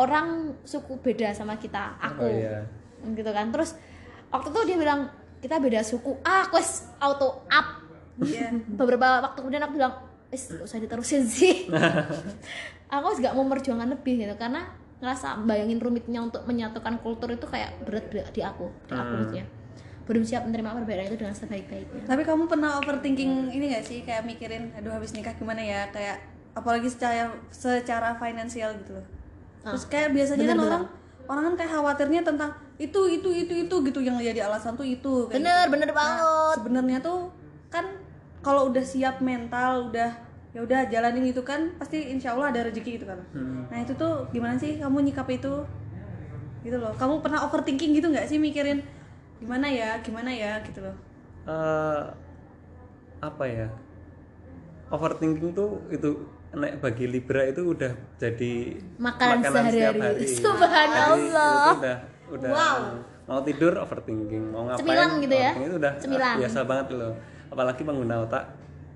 [0.00, 2.64] orang suku beda sama kita aku Oh, iya.
[3.04, 3.50] gitu kan.
[3.52, 3.76] Terus
[4.32, 7.77] waktu itu dia bilang kita beda suku ah aku wes auto up
[8.18, 8.48] Iya.
[8.80, 9.94] beberapa waktu kemudian aku bilang
[10.28, 11.70] wes gak usah diterusin sih
[12.94, 14.64] aku gak mau memperjuangkan lebih gitu karena
[14.98, 19.46] ngerasa bayangin rumitnya untuk menyatukan kultur itu kayak berat di aku di aku Hmm.
[20.08, 24.24] belum siap menerima perbedaan itu dengan sebaik-baiknya Tapi kamu pernah overthinking ini gak sih kayak
[24.24, 26.16] mikirin aduh habis nikah gimana ya kayak
[26.56, 29.06] apalagi secara secara finansial gitu loh.
[29.60, 30.72] Terus kayak biasanya kan Bener-bener.
[30.72, 30.84] orang
[31.28, 32.50] orang kan kayak khawatirnya tentang
[32.80, 35.72] itu itu itu itu gitu yang jadi alasan tuh itu kayak bener gitu.
[35.76, 37.18] bener banget sebenarnya tuh
[37.68, 37.84] kan
[38.40, 40.10] kalau udah siap mental udah
[40.48, 43.66] ya udah jalanin itu kan pasti insya Allah ada rezeki gitu kan Hmm.
[43.66, 45.54] nah itu tuh gimana sih kamu nyikap itu
[46.60, 48.80] gitu loh kamu pernah overthinking gitu nggak sih mikirin
[49.38, 50.96] gimana ya gimana ya gitu loh
[51.44, 52.02] eh
[53.18, 53.68] apa ya
[54.88, 56.10] overthinking tuh itu
[56.50, 58.52] nek bagi Libra itu udah jadi
[58.96, 60.00] Makanan setiap sehari-hari.
[60.00, 60.26] hari.
[60.40, 61.52] Subhanallah.
[61.52, 61.96] Jadi itu udah
[62.28, 62.80] udah Wow.
[63.26, 65.50] mau tidur overthinking mau ngapain Cemilan gitu ya?
[65.54, 66.24] itu udah Cemilan.
[66.26, 67.12] ah, biasa banget loh
[67.48, 68.44] apalagi pengguna otak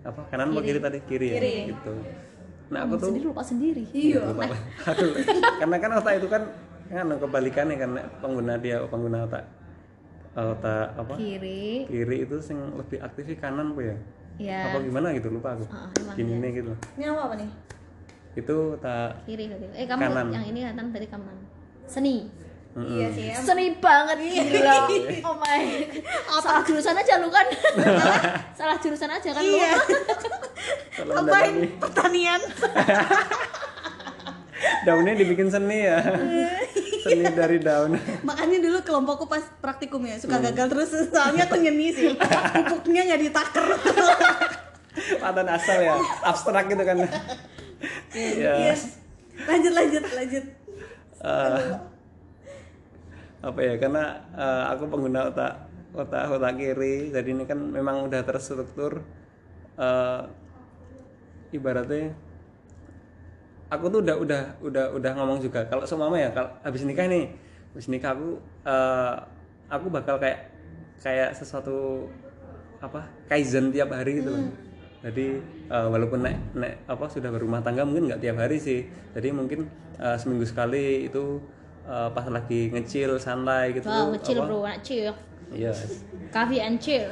[0.03, 0.99] apa kanan atau kiri tadi?
[1.07, 1.41] Kiri, ya
[1.71, 1.93] gitu.
[2.73, 3.09] Nah aku tuh?
[3.13, 3.83] sendiri lupa sendiri.
[3.95, 4.43] Iya lupa.
[4.91, 5.11] Aduh,
[5.61, 6.43] karena kan otak itu kan
[6.93, 9.45] kan kebalikannya kan nek pengguna dia pengguna otak.
[10.33, 11.15] Otak apa?
[11.21, 11.87] Kiri.
[11.87, 13.97] Kiri itu sing lebih aktif di kanan bu ya?
[14.41, 15.69] Ya apa gimana gitu lupa aku.
[15.69, 16.41] Emang gini iya.
[16.41, 17.51] nih gitu Ini apa, apa nih?
[18.33, 20.27] itu tak kiri berarti eh kamu Kanan.
[20.33, 21.37] yang ini kan berarti kanan
[21.85, 22.33] seni
[22.73, 23.27] Iya sih.
[23.29, 24.89] em- seni banget gila.
[25.29, 25.61] Oh my.
[26.25, 26.41] God.
[26.41, 27.47] salah jurusan aja lu kan.
[28.57, 28.77] Salah.
[28.83, 29.55] Jurusan aja kan lu.
[29.55, 29.73] Iya.
[31.05, 32.41] Ngapain daunnya pertanian?
[34.83, 36.01] daunnya dibikin seni ya.
[37.03, 37.99] Seni dari daun.
[38.23, 40.91] Makanya dulu kelompokku pas praktikum ya suka gagal terus.
[41.09, 42.17] Soalnya aku nyeni sih.
[42.65, 43.67] Pupuknya nggak ditaker.
[45.19, 45.95] paten asal ya.
[46.23, 46.97] Abstrak gitu kan.
[46.99, 47.09] Ya
[48.13, 48.75] Iya.
[49.43, 50.45] Lanjut lanjut lanjut.
[51.23, 51.59] eh,
[53.43, 55.53] apa ya karena eh, aku pengguna otak
[55.93, 59.03] otak otak kiri jadi ini kan memang udah terstruktur
[59.77, 60.23] eh,
[61.53, 62.15] ibaratnya
[63.73, 65.65] aku tuh udah udah udah udah ngomong juga.
[65.65, 67.33] Kalau semama ya kalau habis nikah nih
[67.73, 68.37] habis nikah aku
[68.69, 69.15] eh,
[69.73, 70.53] aku bakal kayak
[71.01, 72.07] kayak sesuatu
[72.85, 74.45] apa kaizen tiap hari gitu loh.
[75.01, 75.41] Jadi
[75.73, 78.85] eh, walaupun nek nek apa sudah berumah tangga mungkin nggak tiap hari sih.
[79.17, 79.65] Jadi mungkin
[79.97, 81.41] eh, seminggu sekali itu
[81.87, 83.87] eh, pas lagi ngecil santai gitu.
[83.89, 85.13] Wow ngecil apa, bro anak chill
[85.53, 85.73] iya.
[86.33, 87.11] Coffee and chill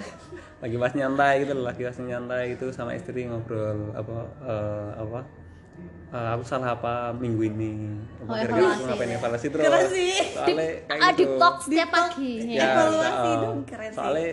[0.61, 5.21] lagi pas nyantai gitu loh, lagi pas nyantai itu sama istri ngobrol apa eh, apa?
[6.11, 7.97] Eh, aku salah apa minggu ini?
[8.27, 8.83] Oh, kira-kira aku evaluasi.
[8.91, 9.65] ngapain evaluasi terus?
[9.65, 10.15] Keren sih.
[10.35, 11.19] soalnya kayak ah gitu.
[11.23, 12.33] deep talk setiap pagi.
[12.51, 13.97] Ya Evaluasi so- dong, keren sih.
[13.97, 14.31] soalnya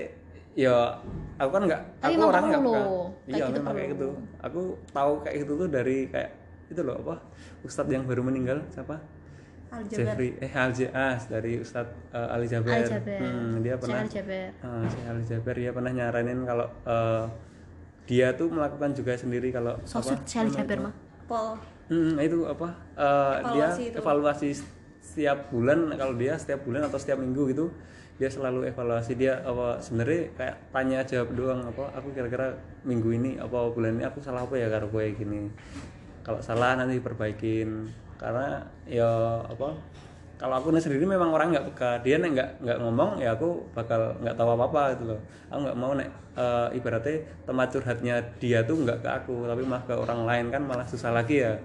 [0.57, 0.77] ya
[1.37, 2.61] aku kan nggak Tapi aku emang orang nggak
[3.29, 4.07] iya gitu memang kayak gitu.
[4.41, 6.31] Aku tahu kayak gitu tuh dari kayak
[6.67, 7.15] itu loh apa
[7.63, 8.99] Ustadz yang baru meninggal siapa
[9.67, 10.15] Aljabar.
[10.19, 12.87] Eh Alje As dari Ustadz eh, Ali Jaber.
[13.03, 14.49] Hmm, dia pernah Syekh Ali Jaber.
[14.63, 17.23] Ah, Jaber dia pernah nyaranin kalau eh,
[18.07, 20.93] dia tuh melakukan juga sendiri kalau sosok apa, Syekh Ali Jaber mah
[21.27, 21.59] Pol.
[21.87, 22.67] Hmm, itu apa?
[22.95, 23.97] eh, dia Evaluasi itu.
[23.99, 24.49] evaluasi
[25.03, 27.71] setiap bulan kalau dia setiap bulan atau setiap minggu gitu
[28.17, 33.31] dia selalu evaluasi dia apa sebenarnya kayak tanya jawab doang apa aku kira-kira minggu ini
[33.37, 35.53] apa bulan ini aku salah apa ya karo gue gini
[36.25, 37.87] kalau salah nanti diperbaikin
[38.17, 39.77] karena ya apa
[40.37, 41.91] kalau aku sendiri memang orang nggak peka.
[42.05, 45.19] Dia nek nggak nggak ngomong ya aku bakal nggak tahu apa apa gitu loh.
[45.49, 49.83] Aku nggak mau nek eh, ibaratnya tempat curhatnya dia tuh nggak ke aku tapi malah
[49.89, 51.57] ke orang lain kan malah susah lagi ya.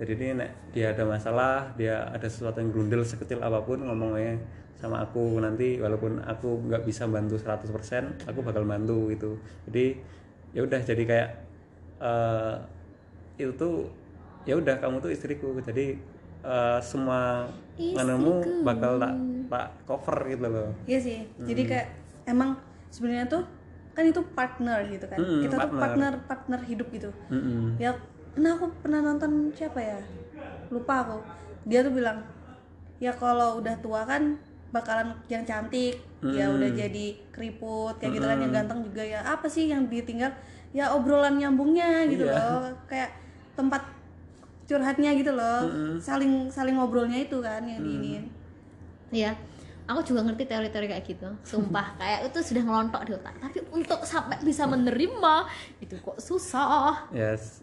[0.00, 4.40] Jadi ini nek dia ada masalah dia ada sesuatu yang grundel sekecil apa pun ngomongnya
[4.80, 9.36] sama aku nanti walaupun aku nggak bisa bantu 100% aku bakal bantu gitu.
[9.68, 10.00] Jadi
[10.56, 11.28] ya udah jadi kayak
[12.00, 12.54] eh,
[13.36, 14.03] itu tuh
[14.44, 15.96] ya udah kamu tuh istriku jadi
[16.40, 18.32] eh, semua nganumu
[18.62, 19.14] bakal tak
[19.44, 21.18] tak cover gitu loh Iya sih.
[21.38, 21.88] Jadi kayak
[22.24, 22.56] emang
[22.88, 23.42] sebenarnya tuh
[23.94, 25.18] kan itu partner gitu kan.
[25.18, 25.80] Mm, Kita tuh partner.
[25.80, 27.10] partner partner hidup gitu.
[27.28, 27.78] Mm-mm.
[27.78, 27.94] Ya
[28.34, 29.98] pernah aku pernah nonton siapa ya?
[30.68, 31.18] Lupa aku.
[31.64, 32.22] Dia tuh bilang
[32.98, 34.34] ya kalau udah tua kan
[34.70, 39.22] bakalan yang cantik, ya udah jadi keriput kayak gitu kan yang ganteng juga ya.
[39.22, 40.34] Apa sih yang ditinggal?
[40.74, 42.34] Ya obrolan nyambungnya gitu Iya.
[42.34, 42.74] loh.
[42.90, 43.14] Kayak
[43.54, 43.86] tempat
[44.64, 45.68] curhatnya gitu loh.
[46.00, 48.24] Saling saling ngobrolnya itu kan yang diinin.
[49.14, 49.36] Iya,
[49.86, 51.28] aku juga ngerti teori-teori kayak gitu.
[51.44, 53.34] Sumpah, kayak itu sudah ngelontok di otak.
[53.38, 55.34] Tapi untuk sampai bisa menerima
[55.80, 57.08] itu kok susah.
[57.12, 57.60] yes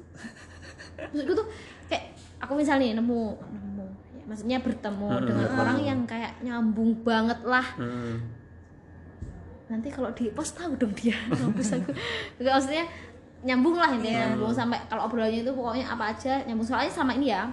[1.12, 1.48] Maksudku tuh
[1.90, 7.42] kayak aku misalnya nih nemu nemu, ya, maksudnya bertemu dengan orang yang kayak nyambung banget
[7.42, 7.66] lah.
[7.82, 8.22] Mm.
[9.72, 11.18] Nanti kalau di post tahu dong dia.
[11.32, 11.90] Mampus aku.
[12.38, 12.86] Enggak maksudnya
[13.42, 16.64] nyambung lah intinya nyambung sampai kalau obrolannya itu pokoknya apa aja nyambung.
[16.64, 17.50] Soalnya sama ini ya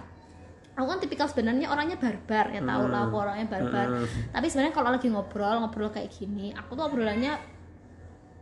[0.73, 3.87] aku kan tipikal sebenarnya orangnya barbar ya tau lah aku orangnya barbar.
[4.31, 7.35] Tapi sebenarnya kalau lagi ngobrol ngobrol kayak gini aku tuh obrolannya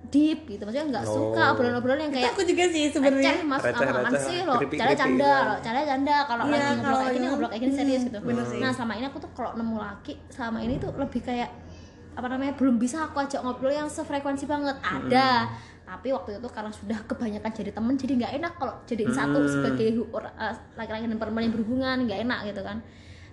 [0.07, 0.63] deep gitu.
[0.63, 1.53] Maksudnya nggak suka Oh.
[1.55, 3.33] obrolan-obrolan yang Itu kayak aku juga sih sebenarnya.
[3.43, 3.87] mas receh,
[4.21, 6.17] sih loh keripik-keripik cara canda loh cara canda.
[6.25, 8.19] Kalau Iya, lagi ngobrol kayak gini yang- ngobrol kayak gini serius gitu.
[8.21, 8.59] bener sih.
[8.59, 11.51] nah selama ini aku tuh kalau nemu laki selama ini tuh lebih kayak
[12.13, 14.77] apa namanya belum bisa aku ajak ngobrol yang sefrekuensi banget.
[14.79, 15.51] Ada
[15.87, 19.87] tapi waktu itu karena sudah kebanyakan jadi temen jadi nggak enak kalau jadiin satu sebagai
[19.95, 22.83] eh, laki-laki dan perempuan yang berhubungan nggak enak gitu kan.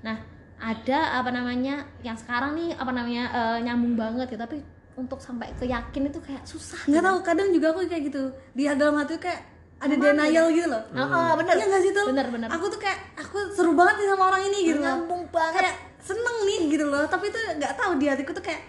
[0.06, 0.18] Nah
[0.62, 4.42] ada apa namanya yang sekarang nih apa namanya eh, nyambung banget gitu.
[4.46, 4.62] Tapi
[4.94, 8.22] untuk sampai ke yakin itu kayak susah nggak tahu kadang juga aku kayak gitu.
[8.54, 9.42] Di dalam hati kayak
[9.82, 10.84] ada denial gitu loh.
[10.94, 11.58] Ah, ah, bener.
[11.58, 12.48] Iya nggak sih tuh bener bener.
[12.54, 14.94] Aku tuh kayak aku seru banget nih sama orang ini gitu loh.
[14.94, 15.62] Nyambung banget.
[15.66, 15.76] Kayak
[16.06, 17.04] seneng nih gitu loh.
[17.10, 18.62] Tapi tuh nggak tahu di hatiku tuh kayak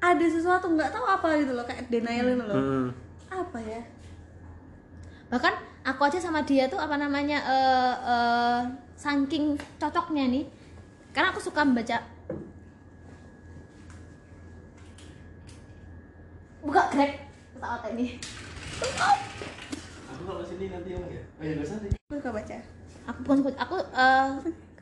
[0.00, 1.68] ada sesuatu nggak tahu apa gitu loh.
[1.68, 2.56] Kayak denial gitu loh.
[2.56, 3.09] Mm.
[3.30, 3.80] Apa ya?
[5.30, 5.54] Bahkan
[5.86, 8.60] aku aja sama dia tuh apa namanya eh eh,
[8.98, 10.44] saking cocoknya nih.
[11.14, 12.02] Karena aku suka membaca.
[16.60, 17.24] Buka grek
[17.56, 18.20] ketawa ini.
[20.10, 21.00] Aku kalau sini nanti ya.
[21.40, 22.56] Oh ya usah aku suka baca.
[23.08, 24.28] Aku bukan aku eh,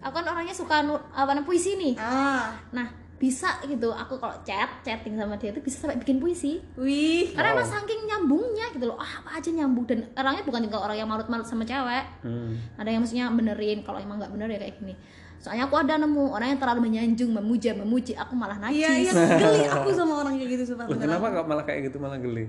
[0.03, 1.95] aku kan orangnya suka nu, apa namanya puisi nih.
[2.01, 2.57] Ah.
[2.75, 2.89] Nah
[3.19, 7.31] bisa gitu aku kalau chat chatting sama dia itu bisa sampai bikin puisi Wih.
[7.33, 7.57] karena Wow.
[7.59, 11.07] emang saking nyambungnya gitu loh ah apa aja nyambung dan orangnya bukan juga orang yang
[11.07, 12.55] marut-marut sama cewek Hmm.
[12.75, 14.95] ada yang maksudnya benerin kalau emang nggak bener ya kayak gini
[15.37, 19.13] soalnya aku ada nemu orang yang terlalu menyanjung memuja memuji aku malah najis Iya, iya,
[19.37, 22.47] geli aku sama orang kayak gitu sumpah Loh, kenapa kok malah kayak gitu malah geli?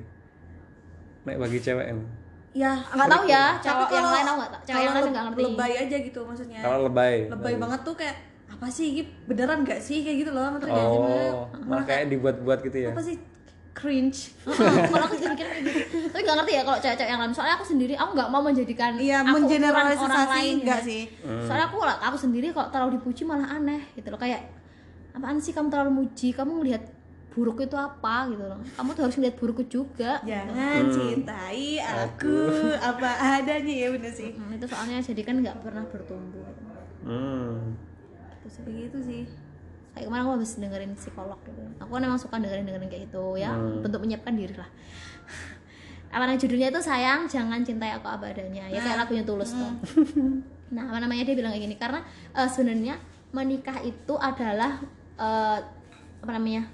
[1.22, 2.00] Nek bagi cewek em.
[2.52, 5.42] Ya, nggak tahu ya cewek yang lain aku nggak tahu cewek yang lain nggak ngerti
[5.46, 6.60] Lebay aja gitu maksudnya.
[6.60, 7.16] Kalau lebay.
[7.28, 8.16] lebay banget tuh kayak
[8.60, 8.92] apa sih?
[8.92, 10.04] Ini beneran gak sih?
[10.04, 12.92] Kayak gitu loh gak Maksudnya, Oh, malah kayak dibuat-buat gitu ya.
[12.92, 13.16] apa sih?
[13.72, 14.36] Cringe.
[14.44, 15.80] Heeh, kalau aku juga mikir kayak gitu.
[16.12, 17.32] Tapi nggak ngerti ya kalau cewek-cewek yang lain.
[17.32, 20.88] Soalnya aku sendiri aku nggak mau menjadikan iya aku mengeneralisasi lain enggak ya.
[20.92, 21.02] sih?
[21.48, 24.20] Soalnya aku lah aku sendiri kalau terlalu dipuji malah aneh gitu loh.
[24.20, 24.52] Kayak
[25.16, 26.36] apaan sih kamu terlalu muji?
[26.36, 26.84] Kamu melihat
[27.32, 28.28] buruk itu apa?
[28.28, 28.60] gitu loh.
[28.76, 30.20] Kamu tuh harus melihat burukku juga.
[30.28, 32.36] Jangan cintai aku.
[32.76, 34.36] Apa adanya ya bener sih.
[34.36, 36.44] Hmm, itu soalnya jadi kan nggak pernah bertumbuh.
[37.08, 37.80] Hmm.
[38.50, 39.22] Terus kayak gitu sih.
[39.94, 41.62] Kayak kemarin aku habis dengerin psikolog gitu.
[41.78, 43.54] Aku kan emang suka dengerin dengerin kayak gitu ya.
[43.54, 44.70] Bentuk menyiapkan diri lah.
[46.14, 49.70] Apa namanya judulnya itu sayang jangan cintai aku apa adanya ya kayak lagunya tulus tuh.
[50.74, 51.78] Nah apa namanya dia bilang kayak gini.
[51.78, 52.02] Karena
[52.34, 52.98] eh, sebenarnya
[53.30, 54.82] menikah itu adalah
[55.22, 55.60] eh,
[56.26, 56.66] apa namanya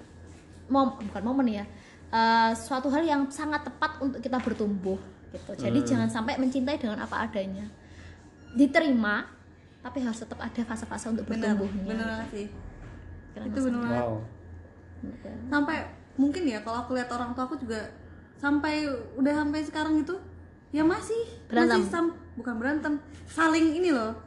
[0.71, 1.67] mom bukan momen ya.
[2.15, 4.95] Eh, suatu hal yang sangat tepat untuk kita bertumbuh
[5.35, 5.51] gitu.
[5.59, 7.67] Jadi jangan sampai mencintai dengan apa adanya.
[8.55, 9.34] Diterima
[9.85, 12.47] tapi harus tetap ada fase-fase untuk bener bertumbuhnya bener banget sih
[13.31, 14.17] Kira itu bener banget Wow.
[15.47, 15.77] sampai
[16.15, 17.77] mungkin ya kalau aku lihat orang tua aku juga
[18.35, 20.15] sampai udah sampai sekarang itu
[20.71, 21.77] ya masih Berantem.
[21.77, 22.93] masih sam- bukan berantem
[23.25, 24.17] saling ini loh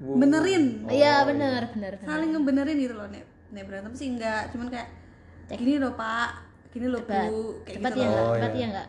[0.00, 0.18] Wow.
[0.18, 2.08] benerin Iya benar benar benar.
[2.08, 4.88] saling ngebenerin gitu loh nek nek berantem sih enggak cuman kayak
[5.52, 6.30] gini loh pak
[6.72, 8.24] gini loh bu kayak Debat gitu ya loh enggak?
[8.24, 8.58] Oh, Debat iya.
[8.58, 8.88] ya enggak?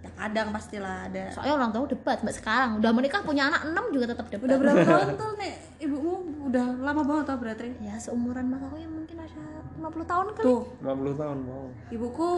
[0.00, 2.70] Ya kadang pastilah ada Soalnya orang tua debat sampai sekarang.
[2.80, 4.46] Udah menikah punya anak 6 juga tetap debat.
[4.48, 6.12] udah berapa tahun tuh nek ibumu
[6.48, 9.44] udah lama banget tau berarti Ya seumuran mas aku yang mungkin ada
[9.76, 10.44] 50 tahun kali.
[10.44, 11.66] tuh 50 tahun, wow.
[11.92, 12.30] ibuku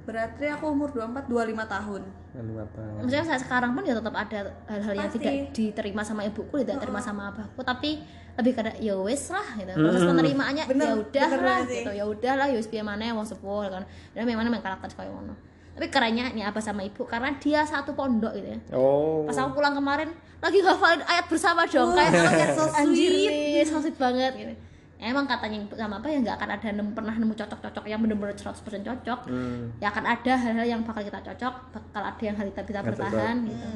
[0.00, 3.02] berarti aku umur 24 25 tahun Lima tahun.
[3.02, 7.02] Maksudnya saat sekarang pun ya tetap ada hal-hal yang tidak diterima sama ibuku, tidak terima
[7.02, 8.06] sama abahku, tapi
[8.38, 9.72] lebih kada ya wes lah gitu.
[9.74, 11.90] Proses penerimaannya ya udah lah gitu.
[11.90, 13.82] Ya udah lah ya wis piye maneh wong sepuh kan.
[14.14, 15.34] Dan memang memang karakter kayak ngono.
[15.70, 17.06] Tapi kerennya nih abah sama ibu?
[17.06, 18.58] Karena dia satu pondok gitu ya.
[18.74, 19.24] Oh.
[19.24, 20.10] pas aku pulang kemarin
[20.40, 21.94] lagi ngafalin ayat bersama dong.
[21.94, 23.10] Kayak Oh, kalau kayak so anjir.
[23.10, 23.30] sweet.
[23.30, 24.52] nih so sweet banget gitu.
[25.00, 28.00] Ya, emang katanya ibu sama apa ya nggak akan ada nemu, pernah nemu cocok-cocok yang
[28.04, 29.20] bener-bener 100% cocok.
[29.32, 29.72] Hmm.
[29.80, 33.36] ya akan ada hal-hal yang bakal kita cocok bakal ada yang hal kita bisa bertahan
[33.48, 33.68] gitu.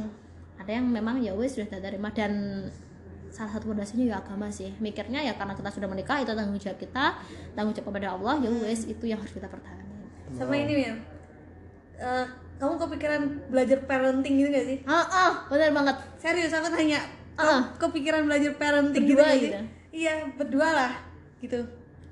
[0.61, 2.13] Ada yang memang ya wes sudah terima.
[2.13, 2.33] Dan
[3.33, 4.77] salah satu fondasinya ya agama sih.
[4.77, 7.05] Mikirnya ya karena kita sudah menikah itu tanggung jawab kita
[7.57, 10.05] tanggung jawab kepada Allah ya wes itu yang harus kita pertahankan.
[10.37, 10.95] Sama ini Mir
[11.95, 17.03] Eh, kamu kepikiran belajar parenting gitu gak sih ah ah benar banget serius aku tanya
[17.35, 17.67] Ah.
[17.75, 19.43] kamu kepikiran belajar parenting Berdua gitu, gak sih?
[19.45, 19.61] gitu?
[19.93, 20.93] iya berdua lah
[21.39, 21.61] gitu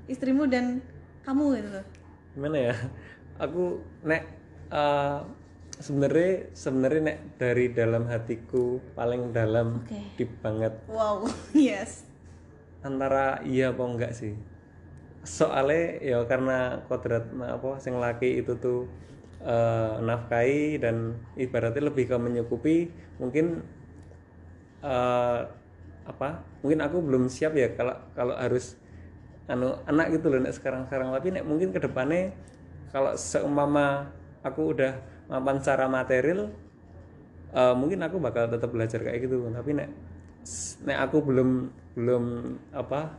[0.04, 0.82] istrimu dan
[1.22, 1.86] kamu gitu loh
[2.32, 2.74] Gimana ya?
[3.38, 4.22] Aku nek
[4.68, 5.18] eh,
[5.78, 9.98] sebenarnya sebenarnya nek dari dalam hatiku paling dalam Oke.
[10.14, 11.22] deep banget wow
[11.54, 12.06] yes
[12.82, 14.34] antara iya apa enggak sih
[15.22, 18.90] soalnya ya karena kodrat apa sing laki itu tuh
[19.42, 22.76] eh, nafkahi dan ibaratnya lebih ke menyukupi
[23.18, 23.66] mungkin
[24.82, 25.40] eh,
[26.02, 26.28] apa
[26.66, 28.74] mungkin aku belum siap ya kalau kalau harus
[29.46, 32.34] anu anak gitu loh nek sekarang sekarang tapi nek mungkin ke depannya
[32.90, 34.10] kalau seumpama
[34.42, 34.92] aku udah
[35.30, 36.50] mapan secara material
[37.54, 39.48] eh, mungkin aku bakal tetap belajar kayak gitu.
[39.48, 39.88] Tapi nek
[40.84, 41.50] nek aku belum
[41.96, 42.24] belum
[42.74, 43.16] apa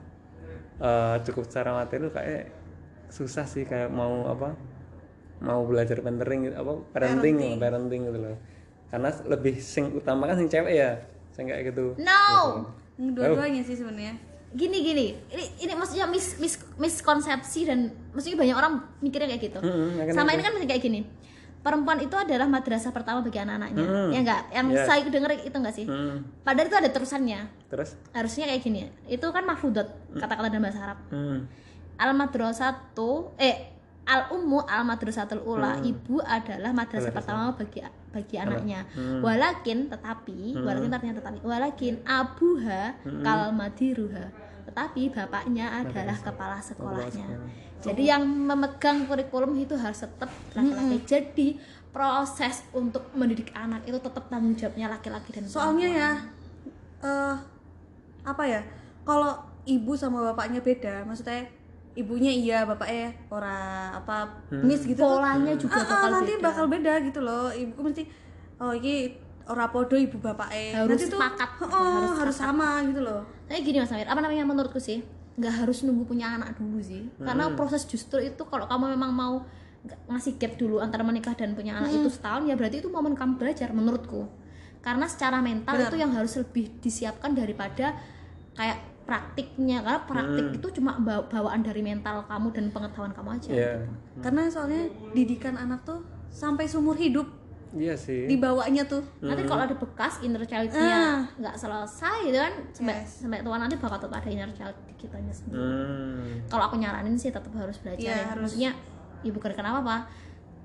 [0.78, 2.54] eh, cukup secara material kayak
[3.10, 4.58] susah sih kayak mau apa
[5.44, 8.38] mau belajar parenting gitu, apa parenting parenting, parenting gitu loh.
[8.88, 10.96] Karena lebih sing utama kan sing cewek ya
[11.36, 11.98] sing kayak gitu.
[12.00, 12.64] No!
[12.96, 14.16] Dua-duanya sih sebenarnya.
[14.54, 15.06] Gini gini.
[15.34, 19.60] Ini ini maksudnya mis, mis miskonsepsi dan maksudnya banyak orang mikirnya kayak gitu.
[19.60, 20.40] Kan sama itu.
[20.40, 21.02] ini kan masih kayak gini.
[21.64, 23.88] Perempuan itu adalah madrasah pertama bagi anak-anaknya.
[23.88, 24.10] Mm.
[24.12, 24.42] ya enggak?
[24.52, 24.84] Yang Yes.
[24.84, 25.86] saya denger itu enggak sih?
[25.88, 27.40] Hmm, padahal itu ada terusannya.
[27.72, 27.90] Terus?
[28.12, 28.82] Harusnya kayak gini.
[29.08, 31.00] Itu kan mahfudot kata-kata dalam bahasa Arab.
[31.08, 31.48] Hmm,
[31.98, 33.73] al madrasatu eh
[34.04, 37.80] al ummu al madrasatul ula ibu adalah madrasah pertama bagi
[38.12, 38.86] bagi anaknya.
[39.24, 44.28] Walakin tetapi walakin artinya tetapi walakin abuha kal madiruha
[44.64, 47.28] tetapi bapaknya adalah kepala sekolahnya.
[47.84, 51.04] jadi yang memegang kurikulum itu harus tetap laki-laki.
[51.04, 51.48] Jadi
[51.92, 56.12] proses untuk mendidik anak itu tetap tanggung jawabnya laki-laki dan soalnya ya
[57.04, 57.36] eh
[58.24, 58.64] apa ya?
[59.04, 59.36] Kalau
[59.68, 61.44] ibu sama bapaknya beda maksudnya
[61.94, 63.58] ibunya iya bapaknya ora
[63.94, 65.18] apa miss gitu tuh.
[65.18, 66.44] polanya juga Ah, ah, bakal nanti beda.
[66.44, 68.04] bakal beda gitu loh ibuku mesti
[68.58, 69.14] oh ini
[69.46, 71.50] ora podo ibu bapaknya Harus nanti tuh sepakat.
[71.68, 75.04] oh, harus, sama gitu loh Kayak gini Mas Amir, apa namanya menurutku sih?
[75.34, 79.42] nggak harus nunggu punya anak dulu sih karena proses justru itu kalau kamu memang mau
[80.06, 83.42] ngasih gap dulu antara menikah dan punya anak itu setahun ya berarti itu momen kamu
[83.42, 84.30] belajar menurutku
[84.80, 85.90] karena secara mental Benar.
[85.90, 87.98] itu yang harus lebih disiapkan daripada
[88.54, 93.52] kayak praktiknya karena praktik itu cuma bawa- bawaan dari mental kamu dan pengetahuan kamu aja
[93.52, 93.74] Iya.
[94.20, 97.28] karena soalnya didikan anak tuh sampai seumur hidup
[97.70, 98.26] Iya sih.
[98.26, 100.48] dibawanya tuh nanti kalau ada bekas inner Ah.
[100.48, 100.98] child-nya
[101.36, 103.10] nggak selesai gitu kan sampai Yes.
[103.20, 106.46] sampai tua nanti bakal tetap ada inner child di kitanya sendiri Hmm.
[106.48, 108.42] kalau aku nyaranin sih tetap harus belajar Iya, ya harus.
[108.48, 108.72] maksudnya
[109.20, 109.98] ya bukan kenapa apa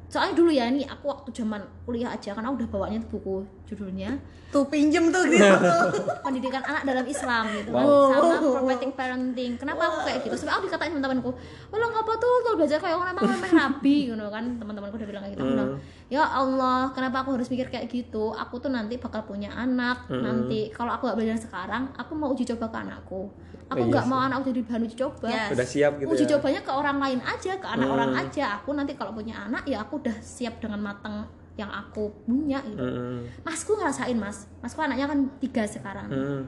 [0.07, 3.37] soalnya dulu ya nih aku waktu zaman kuliah aja karena udah bawanya tuh buku
[3.69, 4.17] judulnya.
[4.49, 5.45] Tuh pinjem tuh gitu
[6.25, 7.85] pendidikan anak dalam Islam gitu kan.
[7.85, 8.09] Wow.
[8.09, 9.53] sama prophetic parenting.
[9.61, 10.35] Kenapa aku kayak gitu?
[10.41, 11.31] Sampai aku dikatain sama temanku
[11.69, 14.45] oh lo ngapa tuh tuh belajar kayak orang emang memang rabi gitu kan.
[14.57, 15.45] Teman-temanku udah bilang kayak gitu.
[15.45, 15.71] Aku bilang
[16.09, 18.33] ya Allah kenapa aku harus mikir kayak gitu?
[18.33, 20.09] Aku tuh nanti bakal punya anak.
[20.09, 23.29] Nanti kalau aku gak belajar sekarang aku mau uji coba ke anakku.
[23.69, 24.13] Aku Oh, iya nggak sih.
[24.17, 25.29] mau anak jadi bahan uji coba.
[25.29, 25.53] Yes.
[25.53, 26.31] Udah siap gitu uji ya.
[26.41, 28.45] cobanya ke orang lain aja ke anak orang aja.
[28.57, 31.29] Aku nanti kalau punya anak ya aku udah siap dengan matang
[31.59, 32.79] yang aku punya gitu.
[32.79, 33.27] Hmm.
[33.43, 34.47] masku ngerasain mas.
[34.63, 36.07] Masku anaknya kan tiga sekarang.
[36.07, 36.43] Hmm.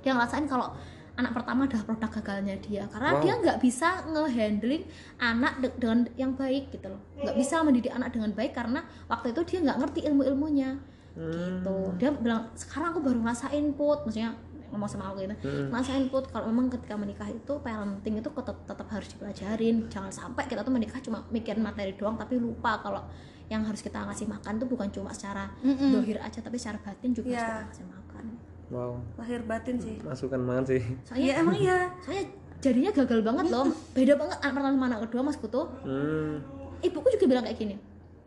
[0.00, 0.70] dia ngerasain kalau
[1.18, 2.86] anak pertama adalah produk gagalnya dia.
[2.86, 3.22] Karena Wow.
[3.26, 4.86] dia nggak bisa ngehandling
[5.18, 7.02] anak de- dengan yang baik gitu loh.
[7.18, 8.80] Nggak bisa mendidik anak dengan baik karena
[9.10, 10.78] waktu itu dia nggak ngerti ilmu ilmunya
[11.16, 14.04] gitu dia bilang sekarang aku baru ngerasain put.
[14.04, 14.30] Maksudnya
[14.70, 15.34] ngomong sama aku gitu.
[15.72, 19.88] Ngerasain put kalau memang ketika menikah itu parenting itu tetap tetap harus dipelajarin.
[19.88, 23.02] Jangan sampai kita tuh menikah cuma mikirin materi doang tapi lupa kalau
[23.46, 27.30] yang harus kita ngasih makan tuh bukan cuma secara dohir aja tapi secara batin juga
[27.30, 27.46] harus Iya.
[27.46, 28.24] kita ngasih makan.
[28.66, 28.92] Wow.
[29.14, 29.94] lahir batin sih.
[30.02, 30.82] Masukan banget sih.
[31.06, 31.78] soalnya iya emang iya.
[32.02, 32.24] soalnya
[32.58, 33.66] jadinya gagal banget loh.
[33.94, 36.42] Beda banget anak pertama sama anak kedua masku tuh Hmm.
[36.82, 37.76] ibuku juga bilang kayak gini.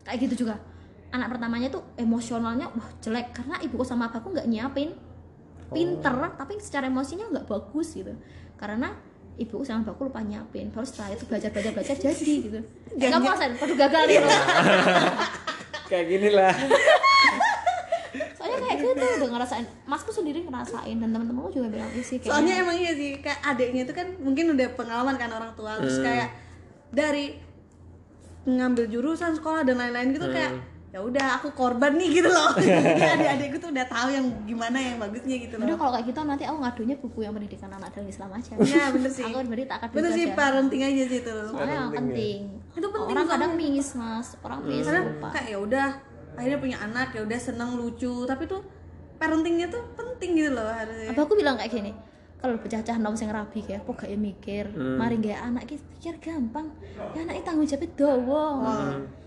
[0.00, 0.56] Kayak gitu juga.
[1.12, 3.36] Anak pertamanya tuh emosionalnya wah jelek.
[3.36, 4.96] Karena ibuku sama bapakku nggak nyiapin.
[5.70, 8.10] Pinter tapi secara emosinya nggak bagus gitu.
[8.56, 8.96] Karena
[9.40, 10.68] ibuku sama bapakku lupa nyiapin.
[10.68, 12.60] Baru setelah itu belajar belajar belajar jadi gitu.
[13.00, 14.16] Nggak mau rasain waduh gagal nih.
[14.20, 14.30] Loh
[15.90, 16.54] Kayak gini lah.
[18.36, 19.66] soalnya kayak gitu udah ngerasain.
[19.88, 23.82] Masku sendiri ngerasain dan teman-temanku juga bilang isi kayaknya soalnya emang iya sih kayak adiknya
[23.88, 25.80] itu kan mungkin udah pengalaman kan orang tua.
[25.80, 26.28] Terus kayak
[26.92, 27.36] dari
[28.44, 30.52] ngambil jurusan sekolah dan lain-lain gitu kayak
[30.90, 32.50] ya udah aku korban nih gitu loh.
[32.58, 35.78] Jadi adik-adikku tuh udah tahu yang gimana yang bagusnya gitu Udah loh.
[35.78, 38.52] kalau kayak gitu nanti aku ngadunya buku yang pendidikan anak dalam Islam aja.
[38.58, 39.22] Iya bener sih.
[39.22, 41.30] Aku berarti tak akan bener sih parenting aja sih itu.
[41.30, 42.38] Loh Soalnya yang penting.
[42.70, 45.28] Itu penting Orang kadang miss mas, orang miss karena lupa.
[45.30, 45.86] kayak ya udah
[46.34, 48.14] akhirnya punya anak ya udah seneng lucu.
[48.26, 48.60] Tapi tuh
[49.16, 51.14] parentingnya tuh penting gitu loh harusnya.
[51.14, 51.94] Apa aku bilang kayak gini,
[52.40, 54.64] kalau pecah-pecah nom sing rabi kayak apa gak mikir,
[54.96, 56.72] mari gak anak ki pikir gampang.
[57.12, 58.44] Ya anak tanggung jawabnya dawa.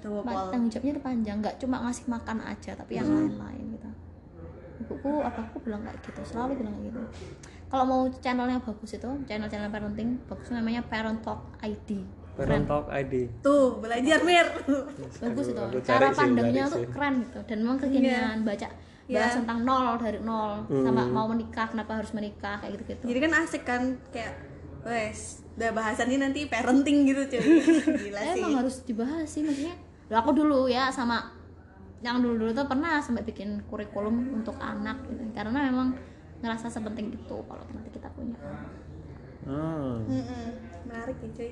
[0.02, 0.26] Pol.
[0.50, 3.90] Tanggung jawabnya panjang, nggak cuma ngasih makan aja, tapi yang lain-lain gitu.
[4.82, 7.02] Ibuku apa aku bilang kayak gitu, selalu bilang kayak gitu.
[7.70, 12.02] Kalau mau channel yang bagus itu, channel-channel parenting bagus namanya Parent Talk ID.
[12.34, 13.30] Parent Talk ID.
[13.46, 14.48] tuh belajar mir
[15.22, 18.68] bagus itu Aku cara pandangnya tuh keren gitu dan memang kekinian baca
[19.04, 19.20] Iya.
[19.20, 23.20] bahas tentang nol dari nol sama mau menikah kenapa harus menikah kayak gitu gitu jadi
[23.20, 24.34] kan asik kan kayak
[24.82, 27.44] wes udah bahasannya nanti parenting gitu cuy
[28.02, 29.76] gila sih emang harus dibahas sih maksudnya
[30.08, 31.32] Lah, aku dulu ya sama
[32.00, 35.96] yang dulu dulu tuh pernah sampai bikin kurikulum untuk anak gitu karena memang
[36.40, 38.36] ngerasa sepenting itu kalau nanti kita punya
[39.44, 40.08] Hmm.
[40.08, 40.48] Mm-mm.
[40.86, 41.52] menarik ya cuy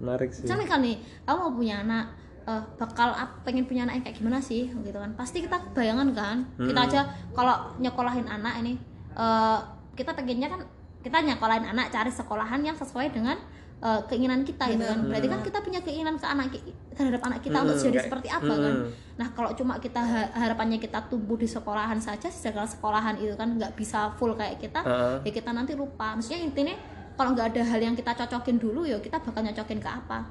[0.00, 0.42] Menarik sih.
[0.42, 2.06] misalnya kan nih kamu mau punya anak
[2.50, 5.14] eh, bakal ap- pengen punya anak yang kayak gimana sih gitu kan.
[5.14, 6.36] Pasti kita bayangan kan.
[6.56, 8.74] Kita aja kalau nyekolahin anak ini
[9.12, 9.58] eh,
[9.92, 10.60] kita pengennya kan
[11.00, 13.38] kita nyekolahin anak cari sekolahan yang sesuai dengan
[13.78, 14.98] eh, keinginan kita gitu kan.
[15.06, 16.52] Berarti kan kita punya keinginan ke anak
[16.90, 18.74] terhadap anak kita untuk Hmm, jadi kayak- seperti apa kan.
[18.76, 18.90] Hmm.
[19.14, 23.52] nah kalau cuma kita ha- harapannya kita tumbuh di sekolahan saja segala sekolahan itu kan
[23.52, 25.16] nggak bisa full kayak kita Heeh.
[25.22, 26.12] ya kita nanti lupa.
[26.14, 26.72] Maksudnya intinya
[27.14, 30.24] kalau nggak ada hal yang kita cocokin dulu ya kita bakal nyocokin ke apa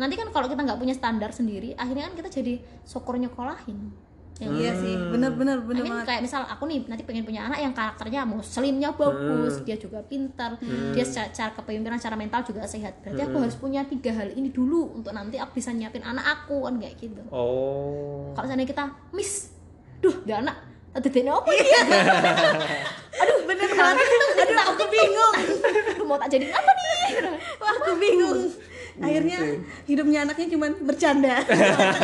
[0.00, 2.54] nanti kan kalau kita nggak punya standar sendiri akhirnya kan kita jadi
[2.88, 3.92] syukur nyekolahin
[4.40, 4.96] ya iya sih?
[5.12, 8.26] bener bener bener I mean, kayak misal aku nih nanti pengen punya anak yang karakternya
[8.26, 10.58] muslimnya bagus dia juga pintar
[10.90, 13.04] dia secara, secara kepemimpinan secara mental juga sehat.
[13.04, 16.66] Berarti aku harus punya tiga hal ini dulu untuk nanti aku bisa nyiapin anak aku
[16.66, 17.22] kan kayak gitu.
[17.30, 18.32] Oh.
[18.34, 18.84] kalau misalnya kita
[19.14, 19.52] miss
[20.02, 20.56] duh gak anak
[20.92, 21.80] Tadi apa dia?
[23.24, 24.06] aduh bener banget.
[24.44, 25.34] aduh aku bingung.
[25.64, 26.92] Aduh, mau tak jadi apa nih?
[27.56, 28.52] Wah, aku bingung
[28.94, 29.38] akhirnya
[29.84, 31.34] hidupnya anaknya cuma bercanda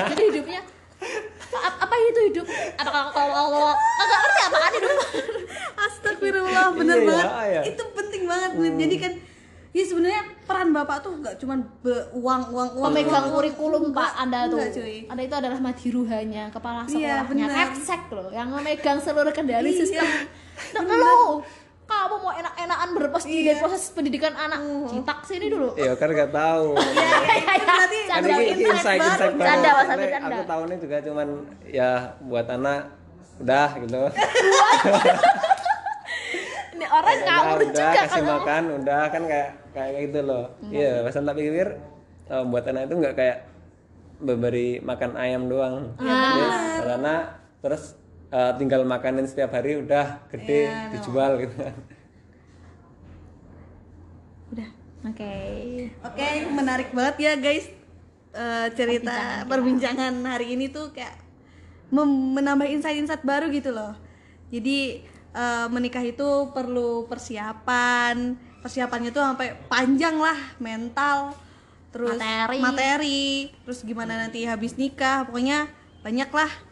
[0.08, 0.60] jadi hidupnya
[1.58, 4.96] apa itu hidup apa kalau kalau nggak ngerti apaan hidup
[5.78, 7.62] Astagfirullah bener Iya ya, banget ya.
[7.66, 8.72] itu penting banget Mir.
[8.76, 9.12] jadi kan
[9.68, 11.54] ya sebenarnya peran bapak tuh nggak cuma
[12.10, 13.32] uang uang uang pemegang uang.
[13.32, 14.96] kurikulum pak anda tuh enggak, cuy.
[15.06, 16.88] anda itu adalah madiruhanya kepala Iya,
[17.22, 17.66] sekolahnya benar.
[17.68, 19.78] Kepsek loh yang memegang seluruh kendali Iya.
[19.78, 20.06] sistem
[20.74, 21.14] Tuh, lo
[21.88, 22.88] kamu mau enak-enakan
[23.24, 23.60] diri Iya.
[23.60, 24.60] proses pendidikan anak.
[24.88, 25.76] Citak sini dulu.
[25.76, 26.76] Ya kan nggak tahu.
[27.68, 29.48] Berarti kan Canda, ini insight insight baru.
[29.48, 30.06] Canda, Mas, canda.
[30.24, 31.28] aku tahunnya juga cuman
[31.68, 31.90] ya
[32.24, 32.80] buat anak
[33.38, 34.00] udah gitu.
[36.78, 40.44] Ini orang udah, ngawur udah juga kasih kalau makan udah kan kayak kayak gitu loh.
[40.70, 41.68] Iya pas tak pikir
[42.30, 43.38] eh, buat anak itu nggak kayak
[44.22, 45.98] memberi makan ayam doang.
[45.98, 47.22] Buat anak
[47.58, 47.97] terus
[48.28, 51.54] eh, tinggal makanin setiap hari udah gede dijual gitu.
[51.56, 51.76] Kan
[54.48, 54.68] udah
[55.12, 55.34] oke.
[56.08, 57.66] Oke, menarik banget ya guys.
[58.32, 61.16] Eh, cerita perbincangan hari ini tuh kayak
[61.88, 63.96] mem- menambah insight-insight baru gitu loh.
[64.52, 71.32] Jadi eh, menikah itu perlu persiapan, persiapannya tuh sampai panjang lah, mental,
[71.92, 72.58] terus Materi.
[72.60, 73.24] materi,
[73.64, 75.68] terus gimana nanti habis nikah, pokoknya
[76.04, 76.67] banyak lah.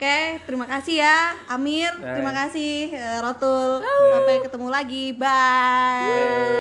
[0.00, 3.84] Oke, terima kasih ya Amir, terima kasih eh, Rotul.
[3.84, 6.50] Sampai ketemu lagi, bye.